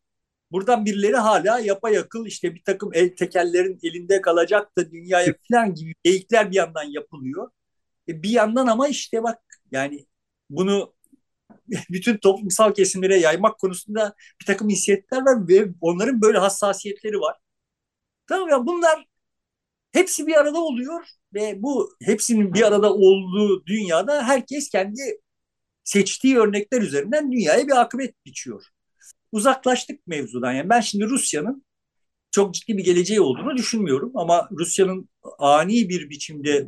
Buradan 0.52 0.86
birileri 0.86 1.16
hala 1.18 1.60
yapay 1.60 1.98
akıl 1.98 2.26
işte 2.26 2.56
bir 2.56 2.64
takım 2.64 2.92
el 2.94 3.16
tekellerin 3.16 3.80
elinde 3.84 4.22
kalacak 4.22 4.78
da 4.78 4.92
dünyaya 4.92 5.34
falan 5.52 5.74
gibi 5.74 5.94
geyikler 6.04 6.52
bir 6.52 6.56
yandan 6.56 6.84
yapılıyor. 6.84 7.52
E 8.08 8.24
bir 8.24 8.30
yandan 8.30 8.68
ama 8.68 8.88
işte 8.88 9.24
bak 9.24 9.40
yani 9.72 10.06
bunu 10.50 10.94
bütün 11.90 12.18
toplumsal 12.18 12.74
kesimlere 12.74 13.20
yaymak 13.20 13.60
konusunda 13.60 14.16
bir 14.42 14.46
takım 14.46 14.70
inisiyatifler 14.70 15.22
var 15.22 15.48
ve 15.48 15.68
onların 15.82 16.22
böyle 16.22 16.38
hassasiyetleri 16.38 17.20
var. 17.20 17.38
Tamam 18.28 18.50
ya 18.50 18.66
bunlar 18.66 19.06
hepsi 19.94 20.28
bir 20.28 20.36
arada 20.36 20.60
oluyor 20.60 21.08
ve 21.34 21.64
bu 21.64 21.96
hepsinin 22.02 22.54
bir 22.54 22.62
arada 22.68 22.94
olduğu 22.94 23.66
dünyada 23.66 24.24
herkes 24.24 24.70
kendi 24.70 25.02
seçtiği 25.84 26.38
örnekler 26.38 26.82
üzerinden 26.82 27.32
dünyaya 27.32 27.68
bir 27.68 27.82
akıbet 27.82 28.26
biçiyor. 28.26 28.66
Uzaklaştık 29.32 30.08
mevzudan. 30.08 30.54
Yani 30.54 30.70
ben 30.70 30.82
şimdi 30.82 31.06
Rusya'nın 31.06 31.66
çok 32.32 32.54
ciddi 32.54 32.78
bir 32.78 32.86
geleceği 32.86 33.22
olduğunu 33.22 33.58
düşünmüyorum 33.58 34.12
ama 34.16 34.50
Rusya'nın 34.52 35.10
ani 35.40 35.90
bir 35.90 36.10
biçimde 36.10 36.68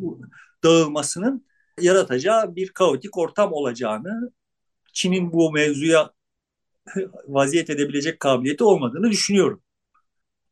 dağılmasının 0.63 1.47
yaratacağı 1.81 2.55
bir 2.55 2.69
kaotik 2.69 3.17
ortam 3.17 3.53
olacağını 3.53 4.31
Çin'in 4.93 5.33
bu 5.33 5.51
mevzuya 5.51 6.11
vaziyet 7.27 7.69
edebilecek 7.69 8.19
kabiliyeti 8.19 8.63
olmadığını 8.63 9.11
düşünüyorum. 9.11 9.63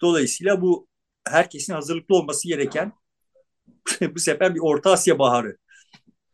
Dolayısıyla 0.02 0.62
bu 0.62 0.88
herkesin 1.28 1.74
hazırlıklı 1.74 2.16
olması 2.16 2.48
gereken 2.48 2.94
bu 4.16 4.20
sefer 4.20 4.56
bir 4.56 4.60
Orta 4.60 4.92
Asya 4.92 5.20
baharı 5.20 5.58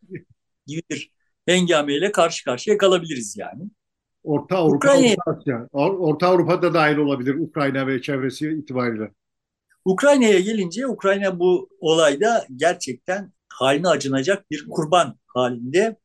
gibi 0.68 0.82
bir 0.92 1.12
hengameyle 1.46 2.12
karşı 2.12 2.46
karşıya 2.46 2.78
kalabiliriz 2.78 3.38
yani. 3.38 3.72
Orta 4.28 4.58
Avrupa, 4.58 4.76
Ukrayna, 4.76 5.16
Orta 5.28 5.40
Asya. 5.40 5.68
Orta 5.74 6.28
Avrupa'da 6.28 6.74
dahil 6.74 6.98
olabilir 6.98 7.36
Ukrayna 7.36 7.88
ve 7.88 8.02
çevresi 8.02 8.50
itibariyle. 8.50 9.12
Ukrayna'ya 9.86 10.40
gelince 10.40 10.88
Ukrayna 10.88 11.40
bu 11.40 11.70
olayda 11.80 12.46
gerçekten 12.56 13.34
haline 13.50 13.88
acınacak 13.88 14.52
bir 14.52 14.66
kurban 14.70 15.20
halinde 15.28 15.98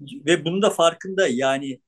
ve 0.00 0.44
bunun 0.44 0.62
da 0.62 0.70
farkında 0.70 1.28
yani 1.28 1.80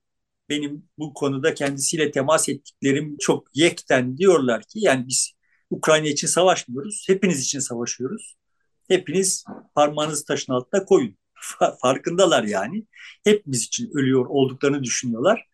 benim 0.49 0.85
bu 0.97 1.13
konuda 1.13 1.53
kendisiyle 1.53 2.11
temas 2.11 2.49
ettiklerim 2.49 3.17
çok 3.19 3.47
yekten 3.53 4.17
diyorlar 4.17 4.61
ki 4.61 4.79
yani 4.79 5.07
biz 5.07 5.31
Ukrayna 5.69 6.07
için 6.07 6.27
savaşmıyoruz. 6.27 7.05
Hepiniz 7.07 7.43
için 7.43 7.59
savaşıyoruz. 7.59 8.35
Hepiniz 8.87 9.45
parmağınızı 9.75 10.25
taşın 10.25 10.53
altına 10.53 10.85
koyun. 10.85 11.17
Farkındalar 11.81 12.43
yani. 12.43 12.85
Hepimiz 13.23 13.63
için 13.63 13.91
ölüyor 13.93 14.25
olduklarını 14.25 14.83
düşünüyorlar. 14.83 15.46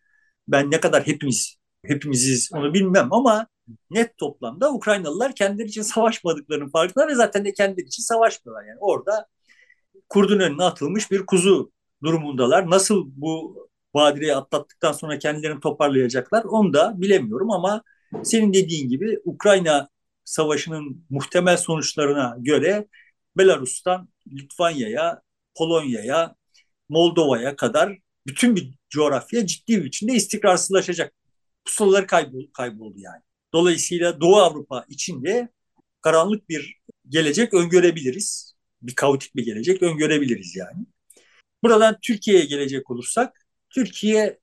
Ben 0.48 0.70
ne 0.70 0.80
kadar 0.80 1.06
hepimiz 1.06 1.56
hepimiziz 1.86 2.50
onu 2.52 2.74
bilmem 2.74 3.12
ama 3.12 3.46
net 3.90 4.16
toplamda 4.16 4.72
Ukraynalılar 4.72 5.34
kendileri 5.34 5.68
için 5.68 5.82
savaşmadıklarının 5.82 6.68
farkında 6.68 7.08
ve 7.08 7.14
zaten 7.14 7.44
de 7.44 7.52
kendileri 7.52 7.86
için 7.86 8.02
savaşmıyorlar. 8.02 8.64
Yani 8.68 8.78
orada 8.80 9.26
kurdun 10.08 10.40
önüne 10.40 10.64
atılmış 10.64 11.10
bir 11.10 11.26
kuzu 11.26 11.72
durumundalar. 12.02 12.70
Nasıl 12.70 13.04
bu 13.06 13.64
badireyi 13.94 14.34
atlattıktan 14.34 14.92
sonra 14.92 15.18
kendilerini 15.18 15.60
toparlayacaklar 15.60 16.44
onu 16.44 16.72
da 16.72 17.00
bilemiyorum 17.00 17.50
ama 17.50 17.82
senin 18.22 18.52
dediğin 18.52 18.88
gibi 18.88 19.18
Ukrayna 19.24 19.88
savaşının 20.24 21.06
muhtemel 21.10 21.56
sonuçlarına 21.56 22.36
göre 22.38 22.88
Belarus'tan 23.36 24.08
Litvanya'ya, 24.32 25.22
Polonya'ya, 25.58 26.34
Moldova'ya 26.88 27.56
kadar 27.56 27.98
bütün 28.26 28.56
bir 28.56 28.74
coğrafya 28.90 29.46
ciddi 29.46 29.78
bir 29.78 29.84
biçimde 29.84 30.12
istikrarsızlaşacak. 30.12 31.14
Pusulaları 31.64 32.06
kaybol, 32.06 32.46
kayboldu 32.52 32.98
yani. 32.98 33.22
Dolayısıyla 33.52 34.20
Doğu 34.20 34.36
Avrupa 34.36 34.84
içinde 34.88 35.48
karanlık 36.00 36.48
bir 36.48 36.76
gelecek 37.08 37.54
öngörebiliriz. 37.54 38.54
Bir 38.82 38.94
kaotik 38.94 39.36
bir 39.36 39.44
gelecek 39.44 39.82
öngörebiliriz 39.82 40.56
yani. 40.56 40.86
Buradan 41.62 41.98
Türkiye'ye 42.02 42.44
gelecek 42.44 42.90
olursak, 42.90 43.46
Türkiye 43.70 44.38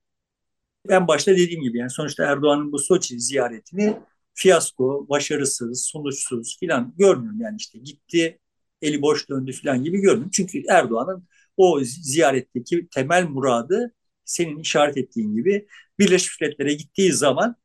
en 0.89 1.07
başta 1.07 1.31
dediğim 1.31 1.61
gibi 1.61 1.77
yani 1.77 1.89
sonuçta 1.89 2.25
Erdoğan'ın 2.25 2.71
bu 2.71 2.79
Soçi 2.79 3.19
ziyaretini 3.19 3.97
fiyasko, 4.33 5.05
başarısız, 5.09 5.85
sonuçsuz 5.85 6.57
filan 6.59 6.93
görmüyorum. 6.97 7.41
Yani 7.41 7.55
işte 7.59 7.79
gitti, 7.79 8.39
eli 8.81 9.01
boş 9.01 9.29
döndü 9.29 9.51
filan 9.51 9.83
gibi 9.83 9.97
görmüyorum. 9.97 10.31
Çünkü 10.33 10.63
Erdoğan'ın 10.69 11.27
o 11.61 11.79
ziyaretteki 11.83 12.87
temel 12.95 13.23
muradı 13.23 13.93
senin 14.25 14.59
işaret 14.59 14.97
ettiğin 14.97 15.35
gibi 15.35 15.67
Birleşmiş 15.99 16.41
Milletler'e 16.41 16.73
gittiği 16.73 17.13
zaman 17.13 17.55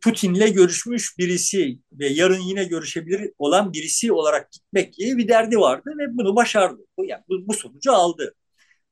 Putin'le 0.00 0.52
görüşmüş 0.54 1.18
birisi 1.18 1.78
ve 1.92 2.08
yarın 2.08 2.40
yine 2.40 2.64
görüşebilir 2.64 3.32
olan 3.38 3.72
birisi 3.72 4.12
olarak 4.12 4.52
gitmek 4.52 4.94
gibi 4.94 5.18
bir 5.18 5.28
derdi 5.28 5.58
vardı 5.58 5.90
ve 5.98 6.16
bunu 6.16 6.36
başardı. 6.36 6.82
Yani 6.98 7.22
bu, 7.28 7.48
bu 7.48 7.54
sonucu 7.54 7.92
aldı. 7.92 8.34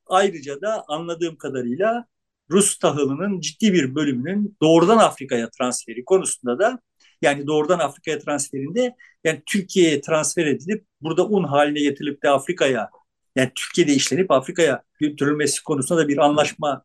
Ayrıca 0.05 0.61
da 0.61 0.83
anladığım 0.87 1.35
kadarıyla 1.37 2.05
Rus 2.51 2.79
tahılının 2.79 3.39
ciddi 3.39 3.73
bir 3.73 3.95
bölümünün 3.95 4.57
doğrudan 4.61 4.97
Afrika'ya 4.97 5.49
transferi 5.49 6.05
konusunda 6.05 6.59
da 6.59 6.79
Yani 7.21 7.47
doğrudan 7.47 7.79
Afrika'ya 7.79 8.19
transferinde 8.19 8.95
yani 9.23 9.41
Türkiye'ye 9.45 10.01
transfer 10.01 10.45
edilip 10.45 10.85
burada 11.01 11.27
un 11.27 11.43
haline 11.43 11.79
getirilip 11.81 12.23
de 12.23 12.29
Afrika'ya 12.29 12.89
yani 13.35 13.51
Türkiye'de 13.55 13.93
işlenip 13.93 14.31
Afrika'ya 14.31 14.83
götürülmesi 14.99 15.63
konusunda 15.63 16.01
da 16.01 16.07
bir 16.07 16.17
anlaşma 16.17 16.83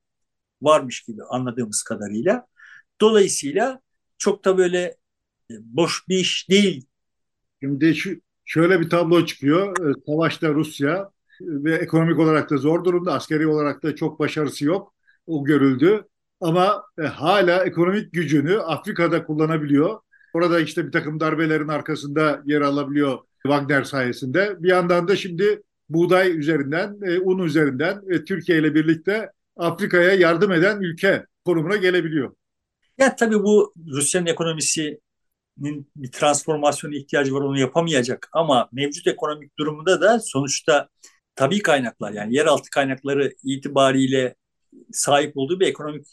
varmış 0.63 1.03
gibi 1.03 1.23
anladığımız 1.25 1.83
kadarıyla. 1.83 2.47
Dolayısıyla 3.01 3.81
çok 4.19 4.45
da 4.45 4.59
böyle 4.59 4.81
e, 5.51 5.55
boş 5.61 6.09
bir 6.09 6.19
iş 6.19 6.51
değil. 6.51 6.87
Şimdi 7.63 7.95
şu, 7.95 8.21
şöyle 8.45 8.81
bir 8.81 8.91
tablo 8.91 9.27
çıkıyor. 9.27 9.91
E, 9.91 9.93
savaşta 10.07 10.49
Rusya 10.49 11.11
ve 11.41 11.75
ekonomik 11.75 12.19
olarak 12.19 12.51
da 12.51 12.57
zor 12.57 12.85
durumda, 12.85 13.13
askeri 13.13 13.47
olarak 13.47 13.83
da 13.83 13.97
çok 13.97 14.19
başarısı 14.19 14.65
yok. 14.65 14.95
O 15.27 15.45
görüldü. 15.45 16.05
Ama 16.41 16.85
e, 16.99 17.03
hala 17.03 17.65
ekonomik 17.65 18.13
gücünü 18.13 18.59
Afrika'da 18.59 19.25
kullanabiliyor. 19.25 20.01
Orada 20.35 20.61
işte 20.61 20.87
bir 20.87 20.93
takım 20.93 21.21
darbelerin 21.21 21.69
arkasında 21.69 22.43
yer 22.45 22.61
alabiliyor 22.61 23.19
Wagner 23.43 23.85
sayesinde. 23.85 24.63
Bir 24.63 24.69
yandan 24.69 25.09
da 25.09 25.17
şimdi 25.17 25.63
buğday 25.95 26.39
üzerinden, 26.39 26.99
e, 27.03 27.19
un 27.19 27.39
üzerinden 27.39 28.03
e, 28.11 28.25
Türkiye 28.25 28.59
ile 28.59 28.75
birlikte 28.75 29.31
Afrika'ya 29.57 30.13
yardım 30.15 30.53
eden 30.53 30.81
ülke 30.81 31.27
konumuna 31.45 31.77
gelebiliyor. 31.77 32.35
Ya 32.99 33.17
tabii 33.17 33.43
bu 33.43 33.75
Rusya'nın 33.93 34.27
ekonomisinin 34.27 35.01
bir 35.97 36.13
transformasyona 36.13 36.97
ihtiyacı 36.97 37.35
var 37.35 37.41
onu 37.41 37.59
yapamayacak 37.59 38.29
ama 38.33 38.69
mevcut 38.73 39.07
ekonomik 39.07 39.59
durumunda 39.59 40.01
da 40.01 40.21
sonuçta 40.21 40.89
tabii 41.35 41.63
kaynaklar 41.63 42.13
yani 42.13 42.35
yeraltı 42.35 42.71
kaynakları 42.71 43.33
itibariyle 43.43 44.35
sahip 44.93 45.37
olduğu 45.37 45.61
bir 45.61 45.67
ekonomik 45.67 46.07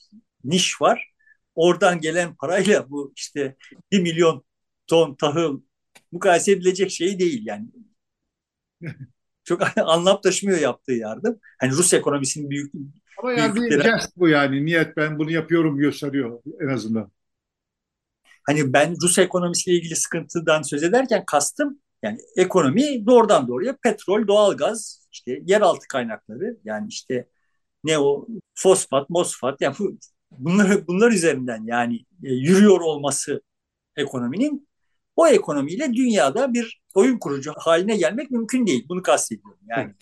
niş 0.44 0.82
var. 0.82 1.12
Oradan 1.56 2.02
gelen 2.02 2.36
parayla 2.36 2.90
bu 2.90 3.14
işte 3.16 3.56
bir 3.92 4.00
milyon 4.00 4.44
ton 4.88 5.16
tahıl 5.16 5.62
mukayese 6.12 6.52
edilecek 6.52 6.92
şey 6.92 7.20
değil 7.20 7.46
yani. 7.46 7.68
Çok 9.52 9.78
anlam 9.78 10.22
taşımıyor 10.22 10.60
yaptığı 10.60 10.94
yardım. 10.94 11.40
Hani 11.60 11.72
Rus 11.72 11.94
ekonomisinin 11.94 12.50
büyük 12.50 12.74
ama 13.18 13.34
yani 13.34 13.56
bir 13.56 13.82
jest 13.84 14.18
bu 14.18 14.30
yani. 14.30 14.66
Niyet 14.66 14.98
ben 14.98 15.20
bunu 15.20 15.32
yapıyorum 15.32 15.78
gösteriyor 15.78 16.42
en 16.62 16.68
azından. 16.68 17.12
Hani 18.44 18.74
ben 18.74 18.96
Rus 19.02 19.18
ekonomisiyle 19.18 19.78
ilgili 19.78 19.96
sıkıntıdan 19.96 20.62
söz 20.62 20.84
ederken 20.84 21.24
kastım 21.26 21.80
yani 22.04 22.20
ekonomi 22.38 23.06
doğrudan 23.06 23.48
doğruya 23.48 23.78
petrol, 23.84 24.28
doğalgaz, 24.28 25.08
işte 25.12 25.42
yeraltı 25.46 25.88
kaynakları 25.88 26.58
yani 26.64 26.88
işte 26.90 27.28
ne 27.84 27.98
o 28.00 28.28
fosfat, 28.56 29.10
mosfat 29.10 29.62
yani 29.62 29.76
bu, 29.80 29.98
bunlar, 30.32 30.88
bunlar 30.88 31.12
üzerinden 31.12 31.64
yani 31.66 31.96
e, 32.24 32.34
yürüyor 32.34 32.80
olması 32.82 33.42
ekonominin 33.96 34.68
o 35.16 35.28
ekonomiyle 35.28 35.94
dünyada 35.94 36.54
bir 36.54 36.82
oyun 36.94 37.18
kurucu 37.18 37.54
haline 37.58 37.98
gelmek 37.98 38.32
mümkün 38.32 38.68
değil. 38.68 38.86
Bunu 38.90 39.02
kastediyorum 39.02 39.60
yani. 39.70 39.94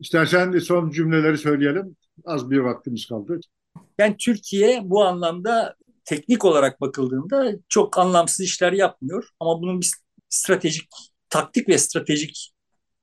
İstersen 0.00 0.58
son 0.58 0.90
cümleleri 0.90 1.38
söyleyelim. 1.38 1.96
Az 2.24 2.50
bir 2.50 2.58
vaktimiz 2.58 3.06
kaldı. 3.06 3.40
Yani 3.98 4.16
Türkiye 4.16 4.80
bu 4.84 5.04
anlamda 5.04 5.74
teknik 6.04 6.44
olarak 6.44 6.80
bakıldığında 6.80 7.52
çok 7.68 7.98
anlamsız 7.98 8.40
işler 8.40 8.72
yapmıyor. 8.72 9.28
Ama 9.40 9.62
bunun 9.62 9.80
bir 9.80 9.90
stratejik, 10.28 10.88
taktik 11.30 11.68
ve 11.68 11.78
stratejik 11.78 12.52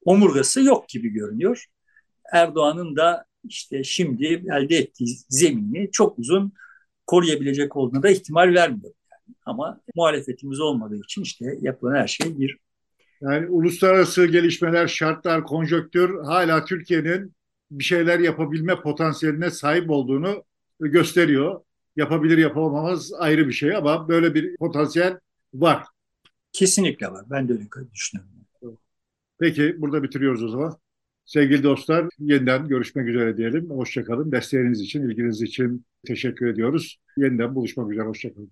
omurgası 0.06 0.62
yok 0.62 0.90
gibi 0.90 1.10
görünüyor. 1.10 1.66
Erdoğan'ın 2.34 2.96
da 2.96 3.26
işte 3.44 3.84
şimdi 3.84 4.26
elde 4.26 4.78
ettiği 4.78 5.18
zemini 5.30 5.92
çok 5.92 6.20
uzun 6.20 6.54
koruyabilecek 7.08 7.76
olduğuna 7.78 8.04
da 8.04 8.10
ihtimal 8.10 8.54
vermiyor. 8.54 8.94
Ama 9.46 9.82
muhalefetimiz 9.96 10.60
olmadığı 10.60 10.98
için 10.98 11.22
işte 11.22 11.58
yapılan 11.62 11.96
her 11.96 12.08
şey 12.08 12.40
bir 12.40 12.58
yani 13.22 13.48
uluslararası 13.48 14.26
gelişmeler, 14.26 14.88
şartlar, 14.88 15.44
konjöktür 15.44 16.24
hala 16.24 16.66
Türkiye'nin 16.66 17.34
bir 17.72 17.84
şeyler 17.84 18.20
yapabilme 18.20 18.76
potansiyeline 18.76 19.52
sahip 19.52 19.90
olduğunu 19.90 20.44
gösteriyor. 20.80 21.62
Yapabilir 21.96 22.38
yapamamaz 22.38 23.14
ayrı 23.14 23.48
bir 23.48 23.54
şey 23.54 23.76
ama 23.76 24.08
böyle 24.08 24.34
bir 24.34 24.58
potansiyel 24.58 25.20
var. 25.54 25.84
Kesinlikle 26.52 27.08
var. 27.08 27.26
Ben 27.30 27.50
de 27.50 27.54
öyle 27.54 27.68
düşünüyorum. 27.94 28.36
Peki 29.40 29.82
burada 29.82 30.04
bitiriyoruz 30.04 30.44
o 30.44 30.50
zaman. 30.50 30.78
Sevgili 31.26 31.64
dostlar 31.64 32.08
yeniden 32.20 32.68
görüşmek 32.68 33.08
üzere 33.08 33.38
diyelim. 33.38 33.70
Hoşçakalın. 33.70 34.32
Desteğiniz 34.32 34.82
için, 34.82 35.10
ilginiz 35.10 35.42
için 35.42 35.86
teşekkür 36.08 36.48
ediyoruz. 36.48 36.98
Yeniden 37.18 37.56
buluşmak 37.56 37.92
üzere. 37.92 38.06
Hoşçakalın. 38.06 38.52